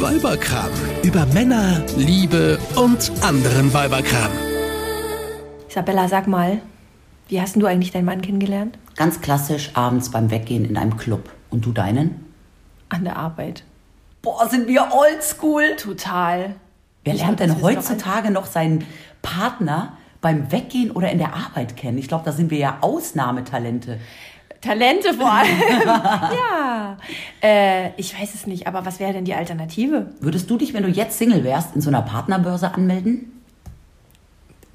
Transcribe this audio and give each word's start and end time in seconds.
Weiberkram. 0.00 0.70
Über 1.02 1.24
Männer, 1.26 1.82
Liebe 1.96 2.58
und 2.76 3.10
anderen 3.22 3.72
Weiberkram. 3.72 4.30
Isabella, 5.68 6.06
sag 6.08 6.26
mal, 6.26 6.60
wie 7.28 7.40
hast 7.40 7.54
denn 7.54 7.60
du 7.60 7.66
eigentlich 7.66 7.92
deinen 7.92 8.04
Mann 8.04 8.20
kennengelernt? 8.20 8.78
Ganz 8.96 9.20
klassisch 9.22 9.70
abends 9.74 10.10
beim 10.10 10.30
Weggehen 10.30 10.64
in 10.64 10.76
einem 10.76 10.96
Club. 10.98 11.30
Und 11.48 11.64
du 11.64 11.72
deinen? 11.72 12.26
An 12.90 13.04
der 13.04 13.16
Arbeit. 13.16 13.64
Boah, 14.20 14.48
sind 14.48 14.68
wir 14.68 14.88
oldschool. 14.92 15.76
Total. 15.76 16.56
Wer 17.04 17.14
Ich 17.14 17.20
lernt 17.20 17.40
denn 17.40 17.62
heutzutage 17.62 18.30
noch 18.30 18.46
seinen 18.46 18.84
Partner 19.22 19.96
beim 20.20 20.52
Weggehen 20.52 20.90
oder 20.90 21.10
in 21.10 21.18
der 21.18 21.34
Arbeit 21.34 21.76
kennen? 21.76 21.96
Ich 21.96 22.08
glaube, 22.08 22.24
da 22.24 22.32
sind 22.32 22.50
wir 22.50 22.58
ja 22.58 22.78
Ausnahmetalente. 22.82 23.98
Talente 24.66 25.14
vor 25.14 25.30
allem. 25.30 25.60
ja. 25.86 26.96
Äh, 27.42 27.90
ich 27.96 28.18
weiß 28.18 28.34
es 28.34 28.46
nicht, 28.46 28.66
aber 28.66 28.84
was 28.84 29.00
wäre 29.00 29.12
denn 29.12 29.24
die 29.24 29.34
Alternative? 29.34 30.06
Würdest 30.20 30.50
du 30.50 30.58
dich, 30.58 30.74
wenn 30.74 30.82
du 30.82 30.88
jetzt 30.88 31.18
Single 31.18 31.44
wärst, 31.44 31.74
in 31.74 31.80
so 31.80 31.88
einer 31.88 32.02
Partnerbörse 32.02 32.74
anmelden? 32.74 33.32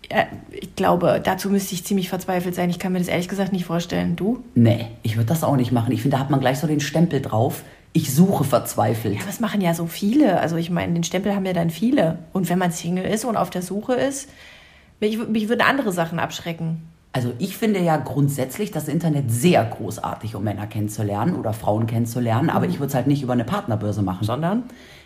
Äh, 0.10 0.26
ich 0.52 0.76
glaube, 0.76 1.22
dazu 1.24 1.50
müsste 1.50 1.74
ich 1.74 1.86
ziemlich 1.86 2.10
verzweifelt 2.10 2.56
sein. 2.56 2.70
Ich 2.70 2.80
kann 2.80 2.94
mir 2.94 3.00
das 3.00 3.08
ehrlich 3.08 3.30
gesagt 3.30 3.54
nicht 3.54 3.66
vorstellen. 3.66 4.16
Du? 4.16 4.44
Nee, 4.56 4.88
ich 5.04 5.18
würde 5.18 5.28
das 5.28 5.44
auch 5.44 5.56
nicht 5.56 5.72
machen. 5.72 5.92
Ich 5.92 6.02
finde, 6.02 6.18
da 6.18 6.22
hat 6.22 6.30
man 6.30 6.40
gleich 6.40 6.60
so 6.60 6.68
den 6.68 6.80
Stempel 6.80 7.22
drauf. 7.22 7.64
Ich 7.94 8.14
suche 8.14 8.46
verzweifelt. 8.46 9.20
Ja, 9.20 9.26
das 9.26 9.42
machen 9.42 9.60
ja 9.60 9.74
so 9.74 9.86
viele. 9.86 10.40
Also 10.40 10.56
ich 10.56 10.70
meine, 10.70 10.94
den 10.94 11.04
Stempel 11.04 11.36
haben 11.36 11.46
ja 11.46 11.54
dann 11.54 11.70
viele. 11.70 12.20
Und 12.32 12.50
wenn 12.50 12.58
man 12.58 12.72
Single 12.72 13.06
ist 13.06 13.26
und 13.26 13.36
auf 13.36 13.50
der 13.50 13.62
Suche 13.62 13.94
ist, 13.96 14.30
mich, 15.02 15.18
mich 15.18 15.50
würden 15.50 15.62
andere 15.62 15.92
Sachen 15.92 16.20
abschrecken. 16.20 16.84
Also 17.14 17.34
ich 17.40 17.58
finde 17.58 17.82
ja 17.82 17.98
grundsätzlich 17.98 18.72
das 18.72 18.88
Internet 18.88 19.32
sehr 19.32 19.64
großartig, 19.66 20.36
um 20.36 20.44
Männer 20.44 20.68
kennenzulernen 20.68 21.36
oder 21.36 21.54
Frauen 21.54 21.86
kennenzulernen, 21.86 22.50
aber 22.50 22.68
ich 22.68 22.80
würde 22.80 22.88
es 22.88 22.96
halt 22.96 23.08
nicht 23.08 23.22
über 23.22 23.34
eine 23.34 23.44
Partnerbörse 23.44 24.02
machen. 24.02 24.26
Sondern? 24.26 24.64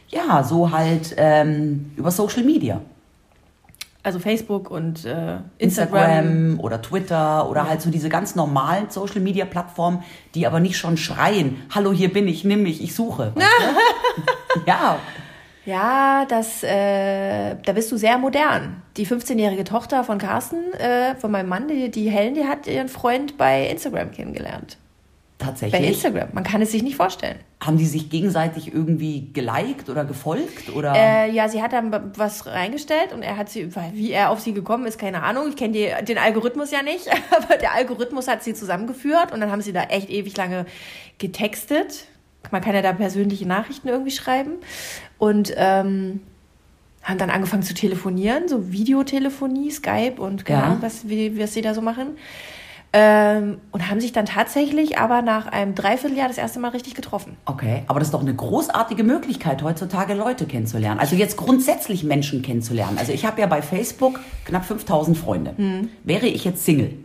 Ja, 0.09 0.43
so 0.43 0.71
halt 0.71 1.15
ähm, 1.17 1.91
über 1.95 2.11
Social 2.11 2.43
Media. 2.43 2.81
Also 4.03 4.19
Facebook 4.19 4.69
und 4.69 5.03
äh, 5.05 5.37
Instagram. 5.57 5.57
Instagram 5.57 6.59
oder 6.59 6.79
Twitter 6.79 7.49
oder 7.49 7.67
halt 7.67 7.81
so 7.81 7.89
diese 7.89 8.07
ganz 8.07 8.35
normalen 8.35 8.91
Social 8.91 9.19
Media 9.19 9.45
Plattformen, 9.45 10.03
die 10.35 10.45
aber 10.45 10.59
nicht 10.59 10.77
schon 10.77 10.97
schreien, 10.97 11.57
hallo, 11.73 11.91
hier 11.91 12.13
bin 12.13 12.27
ich, 12.27 12.43
nimm 12.43 12.61
mich, 12.61 12.83
ich 12.83 12.93
suche. 12.93 13.31
Weißt 13.33 13.47
du? 13.47 14.61
ja, 14.67 14.99
Ja, 15.65 16.25
das, 16.29 16.63
äh, 16.63 17.55
da 17.63 17.73
bist 17.73 17.91
du 17.91 17.97
sehr 17.97 18.17
modern. 18.17 18.83
Die 18.97 19.07
15-jährige 19.07 19.63
Tochter 19.63 20.03
von 20.03 20.19
Carsten, 20.19 20.73
äh, 20.73 21.15
von 21.15 21.31
meinem 21.31 21.49
Mann, 21.49 21.67
die, 21.67 21.89
die 21.89 22.09
Helen, 22.09 22.35
die 22.35 22.45
hat 22.45 22.67
ihren 22.67 22.87
Freund 22.87 23.37
bei 23.37 23.67
Instagram 23.67 24.11
kennengelernt. 24.11 24.77
Bei 25.37 25.47
tatsächlich. 25.47 25.87
Instagram. 25.89 26.29
Man 26.33 26.43
kann 26.43 26.61
es 26.61 26.71
sich 26.71 26.81
nicht 26.81 26.95
vorstellen. 26.95 27.39
Haben 27.59 27.77
die 27.77 27.85
sich 27.85 28.09
gegenseitig 28.09 28.73
irgendwie 28.73 29.31
geliked 29.33 29.89
oder 29.89 30.05
gefolgt 30.05 30.73
oder? 30.73 30.93
Äh, 30.95 31.31
ja, 31.31 31.49
sie 31.49 31.61
hat 31.61 31.73
dann 31.73 32.13
was 32.15 32.45
reingestellt 32.45 33.11
und 33.11 33.21
er 33.21 33.35
hat 33.35 33.49
sie, 33.49 33.69
wie 33.93 34.11
er 34.11 34.29
auf 34.29 34.39
sie 34.39 34.53
gekommen 34.53 34.85
ist, 34.85 34.97
keine 34.97 35.23
Ahnung. 35.23 35.49
Ich 35.49 35.57
kenne 35.57 36.03
den 36.03 36.17
Algorithmus 36.17 36.71
ja 36.71 36.83
nicht, 36.83 37.09
aber 37.31 37.57
der 37.57 37.73
Algorithmus 37.73 38.27
hat 38.27 38.43
sie 38.43 38.53
zusammengeführt 38.53 39.33
und 39.33 39.41
dann 39.41 39.51
haben 39.51 39.61
sie 39.61 39.73
da 39.73 39.83
echt 39.83 40.09
ewig 40.09 40.37
lange 40.37 40.65
getextet. 41.17 42.05
Man 42.51 42.61
kann 42.61 42.75
ja 42.75 42.81
da 42.81 42.93
persönliche 42.93 43.47
Nachrichten 43.47 43.87
irgendwie 43.87 44.11
schreiben 44.11 44.53
und 45.17 45.53
ähm, 45.55 46.21
haben 47.03 47.17
dann 47.17 47.29
angefangen 47.29 47.63
zu 47.63 47.73
telefonieren, 47.73 48.47
so 48.47 48.71
Videotelefonie, 48.71 49.71
Skype 49.71 50.15
und 50.17 50.45
keine 50.45 50.61
Ja. 50.61 50.77
Was, 50.81 51.07
wie, 51.07 51.39
was 51.39 51.53
sie 51.53 51.61
da 51.61 51.73
so 51.73 51.81
machen. 51.81 52.17
Ähm, 52.97 53.57
und 53.71 53.89
haben 53.89 53.99
sich 53.99 54.13
dann 54.13 54.25
tatsächlich 54.25 54.97
aber 54.97 55.21
nach 55.21 55.47
einem 55.47 55.75
Dreivierteljahr 55.75 56.29
das 56.29 56.37
erste 56.37 56.59
Mal 56.59 56.69
richtig 56.69 56.95
getroffen. 56.95 57.35
Okay, 57.45 57.83
aber 57.87 57.99
das 57.99 58.07
ist 58.07 58.13
doch 58.13 58.21
eine 58.21 58.33
großartige 58.33 59.03
Möglichkeit, 59.03 59.61
heutzutage 59.63 60.13
Leute 60.13 60.45
kennenzulernen. 60.45 60.99
Also 60.99 61.17
jetzt 61.17 61.35
grundsätzlich 61.35 62.05
Menschen 62.05 62.41
kennenzulernen. 62.41 62.97
Also 62.97 63.11
ich 63.11 63.25
habe 63.25 63.41
ja 63.41 63.47
bei 63.47 63.61
Facebook 63.61 64.21
knapp 64.45 64.63
5000 64.63 65.17
Freunde. 65.17 65.55
Wäre 66.05 66.27
ich 66.27 66.45
jetzt 66.45 66.63
Single 66.63 67.04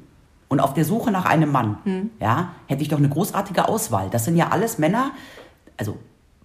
und 0.50 0.61
auf 0.61 0.75
der 0.75 0.84
Suche 0.84 1.11
nach 1.11 1.25
einem 1.25 1.50
Mann, 1.50 2.11
ja, 2.21 2.50
hätte 2.66 2.83
ich 2.83 2.88
doch 2.88 2.99
eine 2.99 3.09
großartige 3.09 3.69
Auswahl. 3.69 4.11
Das 4.11 4.25
sind 4.25 4.37
ja 4.37 4.49
alles 4.49 4.78
Männer, 4.78 5.12
also 5.78 5.97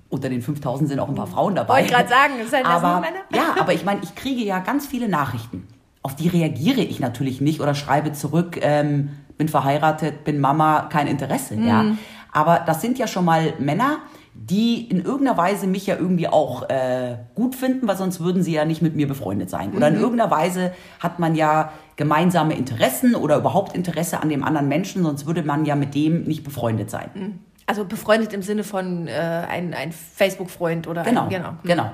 unter 0.09 0.29
den 0.29 0.41
5000 0.41 0.87
sind 0.89 0.99
auch 0.99 1.09
ein 1.09 1.15
paar 1.15 1.27
Frauen 1.27 1.55
dabei. 1.55 1.81
Wollte 1.81 1.93
gerade 1.93 2.07
sagen, 2.09 2.33
sind 2.39 2.51
das 2.51 2.81
nur 2.81 2.89
aber, 2.91 3.01
Männer? 3.01 3.19
Ja, 3.33 3.55
aber 3.59 3.73
ich 3.73 3.83
meine, 3.83 4.01
ich 4.03 4.15
kriege 4.15 4.43
ja 4.43 4.59
ganz 4.59 4.85
viele 4.85 5.09
Nachrichten. 5.09 5.67
Auf 6.03 6.15
die 6.15 6.27
reagiere 6.27 6.81
ich 6.81 6.99
natürlich 6.99 7.41
nicht 7.41 7.61
oder 7.61 7.73
schreibe 7.73 8.13
zurück, 8.13 8.59
ähm, 8.61 9.09
bin 9.37 9.49
verheiratet, 9.49 10.23
bin 10.23 10.39
Mama, 10.39 10.87
kein 10.91 11.07
Interesse. 11.07 11.55
Ja. 11.55 11.83
Mhm. 11.83 11.97
Aber 12.31 12.59
das 12.59 12.81
sind 12.81 12.99
ja 12.99 13.07
schon 13.07 13.25
mal 13.25 13.53
Männer, 13.57 13.97
die 14.37 14.87
in 14.89 15.03
irgendeiner 15.03 15.37
Weise 15.37 15.65
mich 15.65 15.87
ja 15.87 15.95
irgendwie 15.95 16.27
auch 16.27 16.69
äh, 16.69 17.15
gut 17.33 17.55
finden, 17.55 17.87
weil 17.87 17.97
sonst 17.97 18.19
würden 18.19 18.43
sie 18.43 18.53
ja 18.53 18.65
nicht 18.65 18.81
mit 18.81 18.95
mir 18.95 19.07
befreundet 19.07 19.49
sein. 19.49 19.73
Oder 19.73 19.89
Mhm. 19.89 19.95
in 19.95 20.01
irgendeiner 20.01 20.29
Weise 20.31 20.71
hat 20.99 21.17
man 21.19 21.35
ja 21.35 21.71
gemeinsame 21.95 22.55
Interessen 22.55 23.15
oder 23.15 23.37
überhaupt 23.37 23.75
Interesse 23.75 24.21
an 24.21 24.29
dem 24.29 24.43
anderen 24.43 24.67
Menschen, 24.67 25.03
sonst 25.03 25.25
würde 25.25 25.41
man 25.43 25.65
ja 25.65 25.75
mit 25.75 25.95
dem 25.95 26.23
nicht 26.23 26.43
befreundet 26.43 26.91
sein. 26.91 27.39
Also 27.65 27.85
befreundet 27.85 28.33
im 28.33 28.41
Sinne 28.43 28.63
von 28.63 29.07
äh, 29.07 29.11
ein, 29.11 29.73
ein 29.73 29.91
Facebook-Freund 29.91 30.87
oder 30.87 31.03
Genau, 31.03 31.23
ein, 31.23 31.29
genau. 31.29 31.49
genau. 31.63 31.91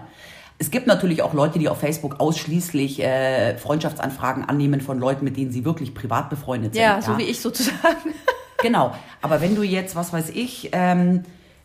Es 0.57 0.69
gibt 0.69 0.85
natürlich 0.87 1.21
auch 1.23 1.33
Leute, 1.33 1.57
die 1.57 1.69
auf 1.69 1.79
Facebook 1.79 2.19
ausschließlich 2.19 3.01
äh, 3.01 3.57
Freundschaftsanfragen 3.57 4.47
annehmen 4.47 4.81
von 4.81 4.99
Leuten, 4.99 5.23
mit 5.25 5.37
denen 5.37 5.51
sie 5.51 5.63
wirklich 5.65 5.93
privat 5.95 6.29
befreundet 6.29 6.73
sind. 6.73 6.83
Ja, 6.83 7.01
so 7.01 7.17
wie 7.17 7.23
ich 7.23 7.39
sozusagen. 7.39 7.77
Genau. 8.63 8.93
Aber 9.23 9.41
wenn 9.41 9.55
du 9.55 9.63
jetzt, 9.63 9.95
was 9.95 10.13
weiß 10.13 10.29
ich, 10.29 10.69
ähm, 10.73 11.23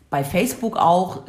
bei 0.09 0.23
Facebook 0.23 0.77
auch, 0.77 1.23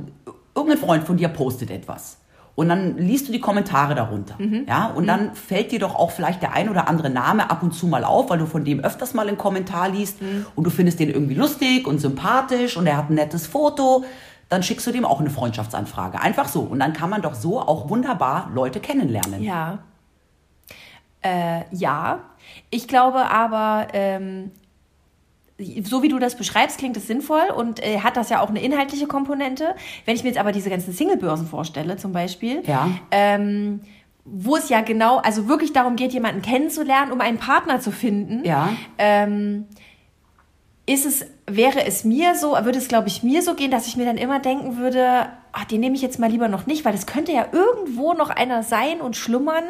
irgendein 0.55 0.78
Freund 0.78 1.05
von 1.05 1.16
dir 1.16 1.28
postet 1.28 1.71
etwas. 1.71 2.19
Und 2.55 2.69
dann 2.69 2.99
liest 2.99 3.28
du 3.28 3.33
die 3.33 3.39
Kommentare 3.41 3.94
darunter. 3.94 4.37
Ja, 4.66 4.87
und 4.87 5.06
dann 5.06 5.37
fällt 5.37 5.71
dir 5.71 5.78
doch 5.78 5.94
auch 5.94 6.11
vielleicht 6.11 6.43
der 6.43 6.55
ein 6.55 6.69
oder 6.69 6.88
andere 6.88 7.09
Name 7.09 7.50
ab 7.53 7.62
und 7.62 7.72
zu 7.72 7.87
mal 7.87 8.03
auf, 8.03 8.31
weil 8.31 8.38
du 8.38 8.47
von 8.47 8.65
dem 8.65 8.81
öfters 8.81 9.15
mal 9.15 9.28
einen 9.28 9.38
Kommentar 9.38 9.88
liest 9.88 10.17
und 10.56 10.65
du 10.65 10.71
findest 10.71 10.99
den 10.99 11.09
irgendwie 11.09 11.34
lustig 11.34 11.87
und 11.87 12.00
sympathisch 12.00 12.77
und 12.77 12.88
er 12.88 12.97
hat 12.97 13.11
ein 13.11 13.15
nettes 13.15 13.47
Foto. 13.47 14.05
Dann 14.49 14.65
schickst 14.65 14.84
du 14.88 14.91
dem 14.91 15.05
auch 15.05 15.21
eine 15.21 15.31
Freundschaftsanfrage. 15.31 16.21
Einfach 16.21 16.49
so. 16.49 16.62
Und 16.62 16.81
dann 16.81 16.94
kann 16.94 17.11
man 17.11 17.22
doch 17.22 17.34
so 17.34 17.61
auch 17.61 17.91
wunderbar 17.91 18.50
Leute 18.53 18.81
kennenlernen. 18.81 19.41
Ja. 19.41 19.78
Äh, 21.21 21.62
ja. 21.71 22.21
Ich 22.71 22.88
glaube 22.88 23.31
aber, 23.31 23.87
ähm, 23.93 24.50
so 25.83 26.03
wie 26.03 26.09
du 26.09 26.19
das 26.21 26.37
beschreibst, 26.37 26.79
klingt 26.79 26.97
es 26.97 27.07
sinnvoll 27.09 27.51
und 27.57 27.85
äh, 27.85 27.99
hat 28.01 28.17
das 28.17 28.31
ja 28.31 28.41
auch 28.41 28.49
eine 28.49 28.63
inhaltliche 28.63 29.07
Komponente. 29.07 29.75
Wenn 30.05 30.15
ich 30.15 30.23
mir 30.23 30.29
jetzt 30.31 30.39
aber 30.39 30.53
diese 30.53 30.71
ganzen 30.71 30.93
Singlebörsen 30.93 31.47
vorstelle, 31.49 31.97
zum 31.97 32.13
Beispiel, 32.13 32.63
Ja. 32.67 32.91
ähm, 33.11 33.81
wo 34.25 34.57
es 34.57 34.69
ja 34.69 34.83
genau, 34.83 35.17
also 35.19 35.49
wirklich 35.49 35.73
darum 35.73 35.97
geht, 35.97 36.13
jemanden 36.13 36.43
kennenzulernen, 36.43 37.11
um 37.13 37.21
einen 37.21 37.39
Partner 37.39 37.81
zu 37.81 37.91
finden, 37.91 38.45
Ja. 38.45 38.69
ähm, 38.99 39.67
ist 40.87 41.07
es, 41.07 41.27
wäre 41.49 41.85
es 41.85 42.05
mir 42.05 42.35
so, 42.35 42.53
würde 42.53 42.79
es, 42.79 42.89
glaube 42.89 43.09
ich, 43.09 43.23
mir 43.23 43.43
so 43.43 43.55
gehen, 43.55 43.71
dass 43.71 43.87
ich 43.87 43.97
mir 43.97 44.05
dann 44.05 44.17
immer 44.17 44.39
denken 44.39 44.77
würde, 44.77 45.29
ach, 45.53 45.65
den 45.65 45.81
nehme 45.81 45.97
ich 45.97 46.03
jetzt 46.03 46.19
mal 46.19 46.31
lieber 46.31 46.49
noch 46.49 46.67
nicht, 46.67 46.85
weil 46.85 46.95
es 46.95 47.07
könnte 47.07 47.33
ja 47.33 47.47
irgendwo 47.51 48.13
noch 48.15 48.31
einer 48.31 48.63
sein 48.63 49.01
und 49.01 49.17
schlummern, 49.17 49.65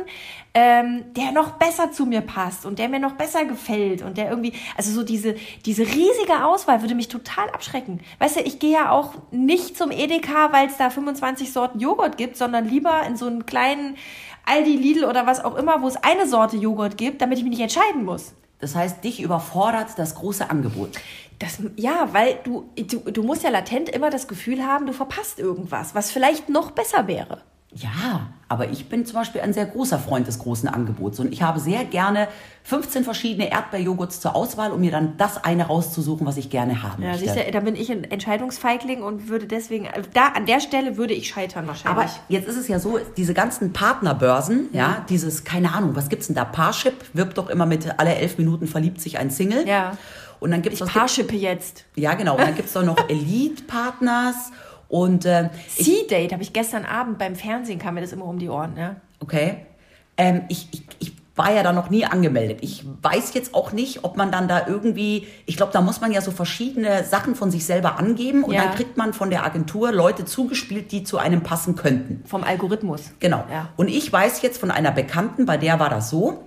ähm, 0.55 1.05
der 1.17 1.33
noch 1.33 1.53
besser 1.53 1.93
zu 1.93 2.05
mir 2.05 2.21
passt 2.21 2.67
und 2.67 2.79
der 2.79 2.89
mir 2.89 2.99
noch 2.99 3.13
besser 3.13 3.45
gefällt 3.45 4.03
und 4.03 4.19
der 4.19 4.29
irgendwie, 4.29 4.53
also 4.77 4.91
so 4.91 5.03
diese, 5.03 5.37
diese 5.65 5.83
riesige 5.83 6.45
Auswahl 6.45 6.83
würde 6.83 6.95
mich 6.95 7.09
total 7.09 7.49
abschrecken. 7.51 8.01
Weißt 8.19 8.37
du, 8.37 8.41
ich 8.41 8.59
gehe 8.59 8.73
ja 8.73 8.91
auch 8.91 9.15
nicht 9.31 9.77
zum 9.77 9.91
Edeka, 9.91 10.53
weil 10.53 10.67
es 10.67 10.77
da 10.77 10.91
25 10.91 11.53
Sorten 11.53 11.81
Joghurt 11.81 12.17
gibt, 12.17 12.37
sondern 12.37 12.69
lieber 12.69 13.03
in 13.07 13.17
so 13.17 13.27
einen 13.27 13.47
kleinen 13.47 13.97
Aldi, 14.45 14.77
Lidl 14.77 15.05
oder 15.05 15.27
was 15.27 15.45
auch 15.45 15.57
immer, 15.57 15.83
wo 15.83 15.89
es 15.89 15.97
eine 15.97 16.27
Sorte 16.27 16.57
Joghurt 16.57 16.97
gibt, 16.97 17.21
damit 17.23 17.39
ich 17.39 17.45
mich 17.45 17.59
nicht 17.59 17.63
entscheiden 17.63 18.05
muss. 18.05 18.35
Das 18.61 18.75
heißt, 18.75 19.05
dich 19.05 19.21
überfordert 19.21 19.91
das 19.97 20.17
große 20.17 20.51
Angebot. 20.51 20.91
Das, 21.39 21.59
ja, 21.77 22.09
weil 22.13 22.41
du, 22.43 22.69
du, 22.77 22.99
du 23.11 23.23
musst 23.23 23.45
ja 23.45 23.51
latent 23.51 23.89
immer 23.89 24.11
das 24.11 24.27
Gefühl 24.27 24.65
haben, 24.65 24.87
du 24.87 24.93
verpasst 24.93 25.39
irgendwas, 25.39 25.95
was 25.95 26.11
vielleicht 26.11 26.49
noch 26.49 26.73
besser 26.73 27.07
wäre. 27.07 27.43
Ja, 27.71 28.29
aber 28.49 28.71
ich 28.71 28.89
bin 28.89 29.05
zum 29.05 29.17
Beispiel 29.17 29.43
ein 29.43 29.53
sehr 29.53 29.67
großer 29.67 29.99
Freund 29.99 30.27
des 30.27 30.39
großen 30.39 30.71
Angebots 30.71 31.21
und 31.21 31.31
ich 31.35 31.43
habe 31.43 31.61
sehr 31.61 31.85
gerne 31.85 32.29
15 32.65 33.05
verschiedene 33.05 33.51
Erdbeerjoghurts 33.51 34.21
zur 34.21 34.35
Auswahl, 34.35 34.73
um 34.73 34.81
mir 34.81 34.91
dann 34.91 35.19
das 35.19 35.45
eine 35.45 35.67
rauszusuchen, 35.67 36.27
was 36.27 36.39
ich 36.39 36.49
gerne 36.49 36.83
haben 36.83 37.03
Ja, 37.03 37.11
möchte. 37.11 37.25
siehst 37.25 37.37
du, 37.37 37.51
da 37.53 37.61
bin 37.61 37.77
ich 37.77 37.93
ein 37.93 38.05
Entscheidungsfeigling 38.05 39.03
und 39.03 39.29
würde 39.29 39.47
deswegen, 39.47 39.87
da 40.15 40.29
an 40.29 40.47
der 40.47 40.61
Stelle 40.61 40.97
würde 40.97 41.13
ich 41.13 41.29
scheitern 41.29 41.67
wahrscheinlich. 41.67 42.05
aber 42.05 42.11
jetzt 42.31 42.49
ist 42.49 42.57
es 42.57 42.69
ja 42.69 42.79
so, 42.79 42.99
diese 43.19 43.35
ganzen 43.35 43.75
Partnerbörsen, 43.75 44.69
ja, 44.73 45.05
dieses, 45.11 45.45
keine 45.45 45.75
Ahnung, 45.75 45.95
was 45.95 46.09
gibt's 46.09 46.29
denn 46.29 46.37
da? 46.37 46.47
Parship 46.47 46.95
wirbt 47.13 47.37
doch 47.37 47.51
immer 47.51 47.67
mit 47.67 47.99
alle 48.01 48.15
elf 48.15 48.39
Minuten 48.39 48.67
verliebt 48.67 49.01
sich 49.03 49.19
ein 49.19 49.31
Single. 49.31 49.69
Ja. 49.69 49.93
Und 50.41 50.53
dann 50.53 50.63
gibt's 50.63 50.79
ich 50.81 50.87
was 50.87 50.93
paarschippe 50.93 51.37
jetzt. 51.37 51.85
Ja, 51.97 52.15
genau. 52.15 52.37
Und 52.37 52.43
dann 52.43 52.55
gibt's 52.55 52.73
doch 52.73 52.85
noch 52.85 52.97
Elite-Partners 53.11 54.53
und 54.89 55.25
äh, 55.25 55.51
ich, 55.77 55.85
Sea-Date 55.87 56.33
habe 56.33 56.43
ich 56.43 56.53
gestern 56.53 56.85
Abend 56.85 57.19
beim 57.19 57.37
Fernsehen, 57.37 57.79
kam 57.79 57.95
mir 57.95 58.01
das 58.01 58.13
immer 58.13 58.25
um 58.25 58.39
die 58.39 58.49
Ohren, 58.49 58.75
ne? 58.75 58.97
Okay. 59.21 59.67
Ähm, 60.17 60.43
ich, 60.49 60.69
ich, 60.73 60.83
ich 60.99 61.13
war 61.37 61.53
ja 61.53 61.63
da 61.63 61.73
noch 61.73 61.89
nie 61.89 62.05
angemeldet. 62.05 62.59
Ich 62.63 62.85
weiß 63.03 63.33
jetzt 63.35 63.55
auch 63.55 63.71
nicht, 63.71 64.03
ob 64.03 64.17
man 64.17 64.33
dann 64.33 64.49
da 64.49 64.67
irgendwie, 64.67 65.29
ich 65.47 65.57
glaube, 65.57 65.73
da 65.73 65.81
muss 65.81 66.01
man 66.01 66.11
ja 66.11 66.21
so 66.21 66.33
verschiedene 66.33 67.05
Sachen 67.05 67.37
von 67.37 67.53
sich 67.53 67.65
selber 67.65 67.97
angeben 67.97 68.43
und 68.43 68.55
Ja. 68.55 68.65
dann 68.65 68.75
kriegt 68.75 68.97
man 68.97 69.13
von 69.13 69.31
der 69.31 69.45
Agentur 69.45 69.93
Leute 69.93 70.25
zugespielt, 70.25 70.91
die 70.91 71.05
zu 71.05 71.17
einem 71.19 71.43
passen 71.45 71.77
könnten. 71.77 72.25
Vom 72.27 72.43
Algorithmus. 72.43 73.13
Genau. 73.21 73.45
Ja. 73.53 73.69
Und 73.77 73.87
ich 73.89 74.13
weiß 74.13 74.43
jetzt 74.43 74.59
von 74.59 74.73
einer 74.73 74.91
Bekannten, 74.91 75.47
bei 75.47 75.57
der 75.57 75.79
war 75.79 75.91
das 75.91 76.11
so, 76.11 76.43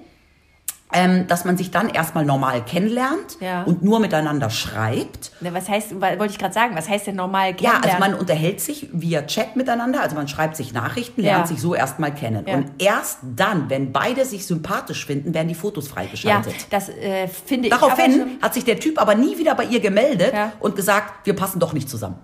ähm, 0.93 1.27
dass 1.27 1.45
man 1.45 1.57
sich 1.57 1.71
dann 1.71 1.89
erstmal 1.89 2.25
normal 2.25 2.63
kennenlernt 2.65 3.37
Ja. 3.39 3.63
und 3.63 3.81
nur 3.83 3.99
miteinander 3.99 4.49
schreibt. 4.49 5.31
Ne, 5.41 5.53
Was 5.53 5.69
heißt, 5.69 5.99
wollte 5.99 6.25
ich 6.27 6.37
gerade 6.37 6.53
sagen, 6.53 6.75
was 6.75 6.89
heißt 6.89 7.07
denn 7.07 7.15
normal 7.15 7.55
Ja, 7.59 7.69
also 7.71 7.81
kennenlernen? 7.81 7.99
man 8.11 8.13
unterhält 8.19 8.61
sich 8.61 8.89
via 8.91 9.21
Chat 9.23 9.55
miteinander, 9.55 10.01
also 10.01 10.15
man 10.15 10.27
schreibt 10.27 10.55
sich 10.55 10.73
Nachrichten, 10.73 11.21
Ja. 11.23 11.33
lernt 11.35 11.47
sich 11.47 11.61
so 11.61 11.73
erstmal 11.75 12.13
kennen. 12.13 12.45
Ja. 12.47 12.55
Und 12.55 12.71
erst 12.79 13.19
dann, 13.35 13.69
wenn 13.69 13.91
beide 13.91 14.25
sich 14.25 14.45
sympathisch 14.45 15.05
finden, 15.05 15.33
werden 15.33 15.47
die 15.47 15.55
Fotos 15.55 15.87
ja, 15.87 15.93
freigeschaltet. 15.93 16.55
das 16.69 16.89
äh, 16.89 17.27
finde 17.27 17.67
ich 17.67 17.73
aber 17.73 17.87
Daraufhin 17.87 18.37
hat 18.41 18.53
sich 18.53 18.65
der 18.65 18.79
Typ 18.79 18.99
aber 19.01 19.15
nie 19.15 19.37
wieder 19.37 19.55
bei 19.55 19.65
ihr 19.65 19.79
gemeldet 19.79 20.33
Ja. 20.33 20.51
und 20.59 20.75
gesagt, 20.75 21.25
wir 21.25 21.35
passen 21.35 21.59
doch 21.59 21.73
nicht 21.73 21.89
zusammen. 21.89 22.15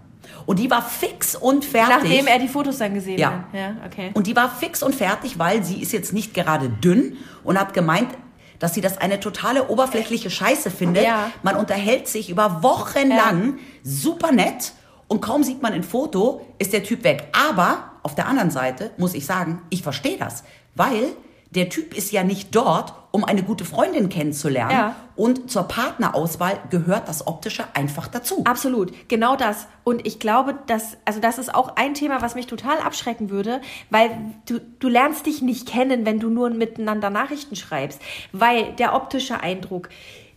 Und 0.46 0.60
die 0.60 0.70
war 0.72 0.82
fix 0.82 1.36
und 1.36 1.66
fertig. 1.66 1.96
Nachdem 2.04 2.28
er 2.28 2.40
die 2.40 2.48
Fotos 2.48 2.78
dann 2.78 2.94
gesehen 2.94 3.18
Ja. 3.20 3.32
hat. 3.32 3.40
Ja, 3.54 3.76
okay. 3.86 4.12
Und 4.14 4.28
die 4.28 4.36
war 4.36 4.50
fix 4.50 4.82
und 4.82 4.96
fertig, 4.96 5.38
weil 5.40 5.64
sie 5.64 5.82
ist 5.82 5.92
jetzt 5.92 6.14
nicht 6.14 6.34
gerade 6.34 6.70
dünn 6.70 7.18
und 7.44 7.60
hat 7.60 7.74
gemeint, 7.74 8.08
dass 8.60 8.74
sie 8.74 8.82
das 8.82 8.98
eine 8.98 9.20
totale 9.20 9.68
oberflächliche 9.70 10.30
Scheiße 10.30 10.72
findet. 10.72 11.04
Ja. 11.04 11.32
Man 11.44 11.56
unterhält 11.56 12.08
sich 12.08 12.30
über 12.30 12.64
Wochen 12.64 13.10
Ja. 13.12 13.18
lang 13.18 13.60
super 13.84 14.32
nett 14.32 14.74
und 15.08 15.22
kaum 15.22 15.44
sieht 15.44 15.62
man 15.62 15.74
ein 15.74 15.84
Foto, 15.84 16.42
ist 16.60 16.74
der 16.74 16.84
Typ 16.84 17.04
weg. 17.04 17.28
Aber 17.34 17.92
auf 18.04 18.16
der 18.16 18.28
anderen 18.28 18.52
Seite 18.52 18.92
muss 18.98 19.14
ich 19.14 19.26
sagen, 19.26 19.62
ich 19.70 19.84
verstehe 19.84 20.18
das, 20.18 20.44
weil 20.76 21.10
der 21.52 21.70
Typ 21.70 21.96
ist 21.96 22.12
ja 22.12 22.24
nicht 22.24 22.56
dort, 22.56 22.94
um 23.12 23.24
eine 23.24 23.42
gute 23.42 23.66
Freundin 23.66 24.10
kennenzulernen. 24.10 24.72
Ja. 24.72 24.96
Und 25.16 25.50
zur 25.50 25.64
Partnerauswahl 25.64 26.60
gehört 26.70 27.08
das 27.08 27.26
Optische 27.26 27.64
einfach 27.74 28.08
dazu. 28.08 28.44
Absolut, 28.46 28.94
genau 29.08 29.36
das. 29.36 29.68
Und 29.84 30.06
ich 30.06 30.20
glaube, 30.20 30.56
dass, 30.68 30.98
also 31.06 31.20
das 31.20 31.38
ist 31.38 31.54
auch 31.54 31.76
ein 31.78 31.94
Thema, 31.94 32.22
was 32.22 32.36
mich 32.36 32.48
total 32.48 32.78
abschrecken 32.80 33.30
würde, 33.30 33.62
weil 33.90 34.12
du, 34.48 34.60
du 34.80 34.90
lernst 34.90 35.26
dich 35.26 35.42
nicht 35.42 35.68
kennen, 35.68 36.06
wenn 36.06 36.20
du 36.20 36.30
nur 36.30 36.50
miteinander 36.50 37.10
Nachrichten 37.10 37.56
schreibst. 37.56 38.02
Weil 38.34 38.74
der 38.74 38.94
optische 38.94 39.40
Eindruck, 39.40 39.90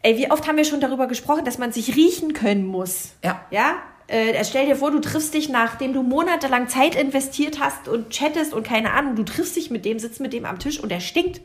ey, 0.03 0.17
wie 0.17 0.31
oft 0.31 0.49
haben 0.49 0.57
wir 0.57 0.65
schon 0.65 0.81
darüber 0.81 1.07
gesprochen, 1.07 1.45
dass 1.45 1.59
man 1.59 1.73
sich 1.73 1.97
riechen 1.97 2.33
können 2.33 2.67
muss. 2.67 3.11
Ja. 3.23 3.43
Ja? 3.51 3.75
Äh, 4.11 4.45
stell 4.45 4.67
dir 4.67 4.75
vor, 4.75 4.91
du 4.91 4.99
triffst 4.99 5.35
dich, 5.35 5.49
nachdem 5.49 5.93
du 5.93 6.03
monatelang 6.03 6.67
Zeit 6.67 6.97
investiert 6.97 7.61
hast 7.61 7.87
und 7.87 8.11
chattest 8.11 8.53
und 8.53 8.65
keine 8.65 8.93
Ahnung, 8.93 9.15
du 9.15 9.23
triffst 9.23 9.55
dich 9.55 9.71
mit 9.71 9.85
dem, 9.85 10.01
sitzt 10.01 10.19
mit 10.19 10.33
dem 10.33 10.45
am 10.45 10.59
Tisch 10.59 10.81
und 10.81 10.91
er 10.91 10.99
stinkt. 10.99 11.41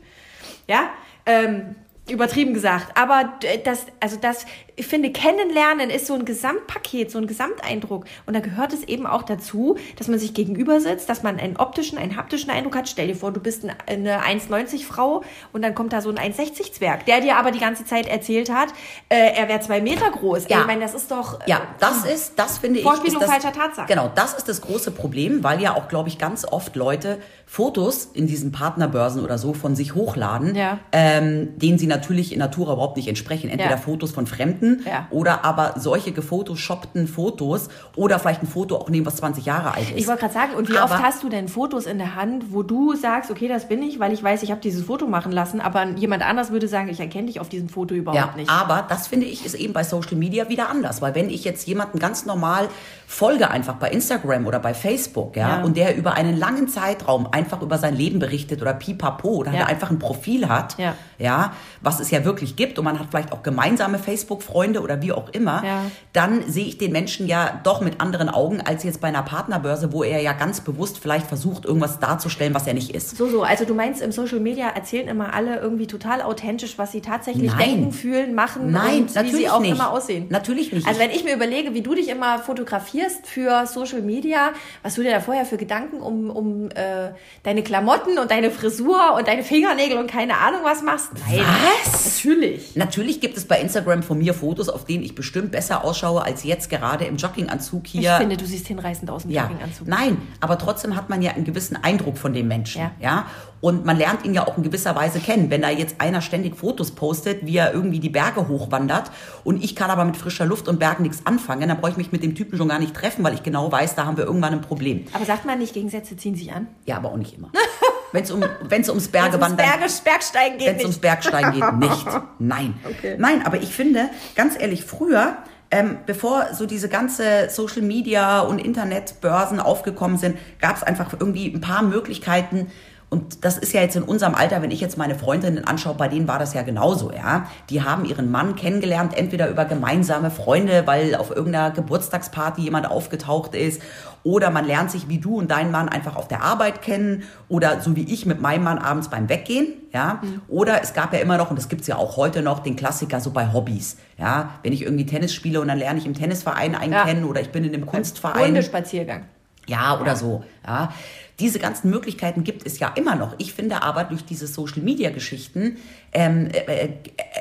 Ja? 0.66 0.90
Ähm, 1.26 1.76
übertrieben 2.08 2.54
gesagt. 2.54 2.96
Aber 2.96 3.32
d- 3.42 3.60
das, 3.64 3.86
also 4.00 4.16
das, 4.20 4.46
ich 4.76 4.86
finde, 4.86 5.10
kennenlernen 5.10 5.90
ist 5.90 6.06
so 6.06 6.14
ein 6.14 6.24
Gesamtpaket, 6.24 7.10
so 7.10 7.18
ein 7.18 7.26
Gesamteindruck. 7.26 8.04
Und 8.26 8.34
da 8.34 8.40
gehört 8.40 8.72
es 8.72 8.84
eben 8.84 9.06
auch 9.06 9.22
dazu, 9.24 9.76
dass 9.96 10.06
man 10.06 10.18
sich 10.18 10.32
gegenüber 10.34 10.80
sitzt, 10.80 11.08
dass 11.08 11.22
man 11.22 11.38
einen 11.40 11.56
optischen, 11.56 11.98
einen 11.98 12.16
haptischen 12.16 12.50
Eindruck 12.50 12.76
hat. 12.76 12.88
Stell 12.88 13.08
dir 13.08 13.16
vor, 13.16 13.32
du 13.32 13.40
bist 13.40 13.64
ein- 13.64 13.74
eine 13.86 14.22
1,90 14.22 14.84
Frau 14.86 15.24
und 15.52 15.62
dann 15.62 15.74
kommt 15.74 15.92
da 15.92 16.00
so 16.00 16.10
ein 16.10 16.18
1,60 16.18 16.72
Zwerg, 16.72 17.06
der 17.06 17.20
dir 17.20 17.36
aber 17.36 17.50
die 17.50 17.58
ganze 17.58 17.84
Zeit 17.84 18.06
erzählt 18.06 18.50
hat, 18.52 18.68
äh, 19.08 19.32
er 19.34 19.48
wäre 19.48 19.60
zwei 19.60 19.80
Meter 19.80 20.10
groß. 20.10 20.46
Ja. 20.48 20.60
Ich 20.60 20.66
meine, 20.66 20.82
das 20.82 20.94
ist 20.94 21.10
doch. 21.10 21.40
äh, 21.40 21.50
Ja, 21.50 21.62
das 21.80 22.04
ist, 22.04 22.34
das 22.38 22.58
finde 22.58 22.78
ich. 22.80 22.84
Vorspiegelung 22.84 23.22
ist 23.22 23.28
das, 23.28 23.42
falscher 23.42 23.58
Tatsachen. 23.58 23.88
Genau, 23.88 24.10
das 24.14 24.34
ist 24.34 24.48
das 24.48 24.60
große 24.60 24.90
Problem, 24.92 25.42
weil 25.42 25.60
ja 25.60 25.74
auch, 25.74 25.88
glaube 25.88 26.08
ich, 26.08 26.18
ganz 26.18 26.44
oft 26.44 26.76
Leute 26.76 27.18
Fotos 27.46 28.10
in 28.12 28.26
diesen 28.26 28.52
Partnerbörsen 28.52 29.22
oder 29.24 29.38
so 29.38 29.54
von 29.54 29.74
sich 29.76 29.94
hochladen, 29.94 30.54
Ja. 30.54 30.78
ähm, 30.92 31.56
denen 31.58 31.78
sie 31.78 31.86
natürlich 31.86 31.95
in 32.32 32.38
Natura 32.38 32.72
überhaupt 32.74 32.96
nicht 32.96 33.08
entsprechen. 33.08 33.48
Entweder 33.50 33.70
Ja. 33.72 33.76
Fotos 33.76 34.12
von 34.12 34.26
Fremden 34.26 34.82
Ja. 34.86 35.06
oder 35.10 35.44
aber 35.44 35.74
solche 35.78 36.12
gefotoshoppten 36.12 37.06
Fotos 37.08 37.68
oder 37.96 38.18
vielleicht 38.18 38.42
ein 38.42 38.46
Foto 38.46 38.76
auch 38.76 38.88
nehmen, 38.88 39.06
was 39.06 39.16
20 39.16 39.44
Jahre 39.46 39.74
alt 39.74 39.90
ist. 39.90 39.96
Ich 39.98 40.06
wollte 40.06 40.20
gerade 40.22 40.34
sagen, 40.34 40.54
und 40.54 40.68
wie 40.68 40.76
Aber- 40.78 40.94
oft 40.94 41.02
hast 41.02 41.22
du 41.22 41.28
denn 41.28 41.48
Fotos 41.48 41.86
in 41.86 41.98
der 41.98 42.14
Hand, 42.14 42.52
wo 42.52 42.62
du 42.62 42.94
sagst, 42.94 43.30
okay, 43.30 43.48
das 43.48 43.68
bin 43.68 43.82
ich, 43.82 43.98
weil 44.00 44.12
ich 44.12 44.22
weiß, 44.22 44.42
ich 44.42 44.50
habe 44.50 44.60
dieses 44.60 44.84
Foto 44.84 45.06
machen 45.06 45.32
lassen, 45.32 45.60
aber 45.60 45.84
jemand 45.96 46.24
anders 46.26 46.50
würde 46.50 46.68
sagen, 46.68 46.88
ich 46.88 47.00
erkenne 47.00 47.26
dich 47.26 47.40
auf 47.40 47.48
diesem 47.48 47.68
Foto 47.68 47.94
überhaupt 47.94 48.20
Ja, 48.32 48.36
nicht. 48.36 48.50
aber 48.50 48.84
das 48.88 49.06
finde 49.08 49.26
ich 49.26 49.44
ist 49.44 49.54
eben 49.54 49.72
bei 49.72 49.84
Social 49.84 50.16
Media 50.16 50.48
wieder 50.48 50.68
anders, 50.68 51.02
weil 51.02 51.14
wenn 51.14 51.28
ich 51.30 51.44
jetzt 51.44 51.66
jemanden 51.66 51.98
ganz 51.98 52.26
normal 52.26 52.68
folge 53.06 53.50
einfach 53.50 53.74
bei 53.74 53.90
Instagram 53.90 54.46
oder 54.46 54.58
bei 54.58 54.74
Facebook, 54.74 55.36
ja, 55.36 55.58
Ja. 55.58 55.62
und 55.64 55.76
der 55.76 55.96
über 55.96 56.14
einen 56.14 56.36
langen 56.36 56.66
Zeitraum 56.68 57.28
einfach 57.30 57.62
über 57.62 57.78
sein 57.78 57.94
Leben 57.94 58.18
berichtet 58.18 58.60
oder 58.62 58.74
pipapo 58.74 59.28
oder 59.28 59.52
Ja. 59.52 59.58
der 59.58 59.66
einfach 59.68 59.90
ein 59.90 59.98
Profil 59.98 60.48
hat, 60.48 60.76
Ja. 60.78 60.94
ja, 61.18 61.52
was 61.82 62.00
es 62.00 62.10
ja 62.10 62.24
wirklich 62.24 62.56
gibt 62.56 62.78
und 62.78 62.84
man 62.84 62.98
hat 62.98 63.06
vielleicht 63.10 63.32
auch 63.32 63.42
gemeinsame 63.42 63.98
Facebook-Freunde 63.98 64.80
oder 64.82 65.00
wie 65.02 65.12
auch 65.12 65.28
immer, 65.30 65.62
Ja. 65.64 65.82
dann 66.12 66.42
sehe 66.50 66.66
ich 66.66 66.78
den 66.78 66.90
Menschen 66.92 67.26
ja 67.28 67.60
doch 67.62 67.80
mit 67.80 68.00
anderen 68.00 68.28
Augen 68.28 68.60
als 68.60 68.82
jetzt 68.82 69.00
bei 69.00 69.08
einer 69.08 69.22
Partnerbörse, 69.22 69.92
wo 69.92 70.02
er 70.02 70.20
ja 70.20 70.32
ganz 70.32 70.60
bewusst 70.60 70.98
vielleicht 70.98 71.26
versucht, 71.28 71.64
irgendwas 71.64 72.00
darzustellen, 72.00 72.54
was 72.54 72.66
er 72.66 72.74
nicht 72.74 72.90
ist. 72.94 73.16
So, 73.16 73.28
so. 73.28 73.44
Also 73.44 73.64
du 73.64 73.74
meinst, 73.74 74.02
im 74.02 74.10
Social 74.12 74.40
Media 74.40 74.68
erzählen 74.68 75.06
immer 75.06 75.32
alle 75.32 75.58
irgendwie 75.60 75.86
total 75.86 76.22
authentisch, 76.22 76.76
was 76.76 76.90
sie 76.92 77.00
tatsächlich 77.02 77.50
Nein. 77.52 77.58
denken, 77.58 77.92
fühlen, 77.92 78.34
machen 78.34 78.72
Nein, 78.72 79.02
und 79.04 79.14
wie 79.22 79.30
sie 79.30 79.48
auch 79.48 79.60
nicht. 79.60 79.70
immer 79.72 79.90
aussehen. 79.92 80.26
Natürlich 80.28 80.72
nicht. 80.72 80.86
Also 80.88 80.98
wenn 80.98 81.10
ich 81.10 81.22
mir 81.24 81.34
überlege, 81.34 81.72
wie 81.72 81.82
du 81.82 81.94
dich 81.94 82.08
immer 82.08 82.40
fotografierst 82.40 82.95
für 83.26 83.66
Social 83.66 84.02
Media, 84.02 84.52
was 84.82 84.94
du 84.94 85.02
dir 85.02 85.10
da 85.10 85.20
vorher 85.20 85.44
für 85.44 85.56
Gedanken 85.56 86.00
um, 86.00 86.30
um 86.30 86.70
äh, 86.70 87.10
deine 87.42 87.62
Klamotten 87.62 88.18
und 88.18 88.30
deine 88.30 88.50
Frisur 88.50 89.14
und 89.16 89.28
deine 89.28 89.42
Fingernägel 89.42 89.98
und 89.98 90.10
keine 90.10 90.38
Ahnung 90.38 90.60
was 90.64 90.82
machst. 90.82 91.10
Nein. 91.28 91.44
Was? 91.84 92.16
Natürlich. 92.16 92.76
Natürlich 92.76 93.20
gibt 93.20 93.36
es 93.36 93.46
bei 93.46 93.60
Instagram 93.60 94.02
von 94.02 94.18
mir 94.18 94.34
Fotos, 94.34 94.68
auf 94.68 94.84
denen 94.84 95.02
ich 95.04 95.14
bestimmt 95.14 95.52
besser 95.52 95.84
ausschaue 95.84 96.22
als 96.22 96.44
jetzt 96.44 96.70
gerade 96.70 97.04
im 97.04 97.16
Jogginganzug 97.16 97.86
hier. 97.86 98.12
Ich 98.12 98.16
finde, 98.18 98.36
du 98.36 98.46
siehst 98.46 98.66
hinreißend 98.68 99.10
aus 99.10 99.24
im 99.24 99.30
ja, 99.30 99.42
Jogginganzug. 99.44 99.86
nein, 99.86 100.16
aber 100.40 100.58
trotzdem 100.58 100.96
hat 100.96 101.08
man 101.08 101.22
ja 101.22 101.32
einen 101.32 101.44
gewissen 101.44 101.76
Eindruck 101.82 102.18
von 102.18 102.32
dem 102.32 102.48
Menschen, 102.48 102.80
Ja. 102.80 102.90
ja. 103.00 103.26
Und 103.60 103.84
man 103.86 103.96
lernt 103.96 104.24
ihn 104.24 104.34
ja 104.34 104.46
auch 104.46 104.56
in 104.56 104.62
gewisser 104.62 104.94
Weise 104.94 105.18
kennen. 105.18 105.50
Wenn 105.50 105.62
da 105.62 105.70
jetzt 105.70 106.00
einer 106.00 106.20
ständig 106.20 106.56
Fotos 106.56 106.90
postet, 106.90 107.46
wie 107.46 107.56
er 107.56 107.72
irgendwie 107.72 108.00
die 108.00 108.10
Berge 108.10 108.48
hochwandert 108.48 109.10
und 109.44 109.64
ich 109.64 109.74
kann 109.74 109.90
aber 109.90 110.04
mit 110.04 110.16
frischer 110.16 110.44
Luft 110.44 110.68
und 110.68 110.78
Bergen 110.78 111.04
nichts 111.04 111.24
anfangen, 111.24 111.68
dann 111.68 111.80
brauche 111.80 111.92
ich 111.92 111.96
mich 111.96 112.12
mit 112.12 112.22
dem 112.22 112.34
Typen 112.34 112.58
schon 112.58 112.68
gar 112.68 112.78
nicht 112.78 112.94
treffen, 112.94 113.24
weil 113.24 113.34
ich 113.34 113.42
genau 113.42 113.72
weiß, 113.72 113.94
da 113.94 114.04
haben 114.04 114.16
wir 114.16 114.24
irgendwann 114.24 114.52
ein 114.52 114.60
Problem. 114.60 115.06
Aber 115.12 115.24
sagt 115.24 115.46
man 115.46 115.58
nicht, 115.58 115.74
Gegensätze 115.74 116.16
ziehen 116.16 116.36
sich 116.36 116.52
an? 116.52 116.68
Ja, 116.84 116.98
aber 116.98 117.10
auch 117.10 117.16
nicht 117.16 117.36
immer. 117.36 117.50
Wenn 118.12 118.22
es 118.22 118.30
um, 118.30 118.42
wenn's 118.68 118.88
ums 118.88 119.08
Berge 119.08 119.34
Wenn's 119.34 119.44
ums 119.44 119.56
Berge, 119.56 119.92
Bergsteigen 120.04 120.58
geht 120.58 120.68
wenn 120.68 120.76
es 120.76 120.82
ums 120.82 120.96
nicht. 120.96 121.02
Bergsteigen 121.02 121.52
geht, 121.52 121.76
nicht. 121.78 122.06
Nein. 122.38 122.74
Okay. 122.84 123.16
Nein, 123.18 123.44
aber 123.44 123.58
ich 123.58 123.74
finde, 123.74 124.08
ganz 124.36 124.54
ehrlich, 124.58 124.84
früher, 124.84 125.38
ähm, 125.70 125.98
bevor 126.06 126.54
so 126.54 126.66
diese 126.66 126.88
ganze 126.88 127.50
Social 127.50 127.82
Media 127.82 128.40
und 128.40 128.58
Internetbörsen 128.60 129.58
aufgekommen 129.60 130.16
sind, 130.16 130.38
gab 130.60 130.76
es 130.76 130.82
einfach 130.82 131.12
irgendwie 131.18 131.52
ein 131.52 131.60
paar 131.60 131.82
Möglichkeiten. 131.82 132.68
Und 133.08 133.44
das 133.44 133.56
ist 133.56 133.72
ja 133.72 133.82
jetzt 133.82 133.94
in 133.94 134.02
unserem 134.02 134.34
Alter, 134.34 134.62
wenn 134.62 134.72
ich 134.72 134.80
jetzt 134.80 134.98
meine 134.98 135.14
Freundinnen 135.14 135.64
anschaue, 135.64 135.94
bei 135.94 136.08
denen 136.08 136.26
war 136.26 136.40
das 136.40 136.54
ja 136.54 136.62
genauso, 136.62 137.12
ja. 137.12 137.46
Die 137.70 137.82
haben 137.82 138.04
ihren 138.04 138.32
Mann 138.32 138.56
kennengelernt, 138.56 139.16
entweder 139.16 139.48
über 139.48 139.64
gemeinsame 139.64 140.32
Freunde, 140.32 140.88
weil 140.88 141.14
auf 141.14 141.30
irgendeiner 141.30 141.70
Geburtstagsparty 141.70 142.62
jemand 142.62 142.90
aufgetaucht 142.90 143.54
ist, 143.54 143.80
oder 144.24 144.50
man 144.50 144.64
lernt 144.64 144.90
sich 144.90 145.08
wie 145.08 145.18
du 145.18 145.38
und 145.38 145.52
dein 145.52 145.70
Mann 145.70 145.88
einfach 145.88 146.16
auf 146.16 146.26
der 146.26 146.42
Arbeit 146.42 146.82
kennen, 146.82 147.22
oder 147.48 147.80
so 147.80 147.94
wie 147.94 148.12
ich 148.12 148.26
mit 148.26 148.40
meinem 148.40 148.64
Mann 148.64 148.78
abends 148.78 149.08
beim 149.08 149.28
Weggehen, 149.28 149.74
ja. 149.92 150.20
Oder 150.48 150.82
es 150.82 150.92
gab 150.92 151.12
ja 151.12 151.20
immer 151.20 151.38
noch, 151.38 151.50
und 151.50 151.56
das 151.56 151.68
gibt's 151.68 151.86
ja 151.86 151.94
auch 151.96 152.16
heute 152.16 152.42
noch, 152.42 152.58
den 152.58 152.74
Klassiker 152.74 153.20
so 153.20 153.30
bei 153.30 153.52
Hobbys, 153.52 153.98
ja. 154.18 154.50
Wenn 154.64 154.72
ich 154.72 154.82
irgendwie 154.82 155.06
Tennis 155.06 155.32
spiele 155.32 155.60
und 155.60 155.68
dann 155.68 155.78
lerne 155.78 156.00
ich 156.00 156.06
im 156.06 156.14
Tennisverein 156.14 156.74
einen 156.74 156.92
Ja. 156.92 157.04
kennen, 157.04 157.24
oder 157.24 157.40
ich 157.40 157.50
bin 157.52 157.62
in 157.62 157.72
einem 157.72 157.86
Kunstverein. 157.86 158.48
Hundespaziergang. 158.48 159.26
Ja, 159.68 160.00
oder 160.00 160.16
so. 160.16 160.44
Ja. 160.66 160.92
Diese 161.38 161.58
ganzen 161.58 161.90
Möglichkeiten 161.90 162.44
gibt 162.44 162.66
es 162.66 162.78
ja 162.78 162.88
immer 162.96 163.14
noch. 163.14 163.34
Ich 163.38 163.52
finde 163.52 163.82
aber 163.82 164.04
durch 164.04 164.24
diese 164.24 164.46
Social-Media-Geschichten 164.46 165.76
ähm, 166.12 166.48
äh, 166.52 166.84
äh, 166.84 166.88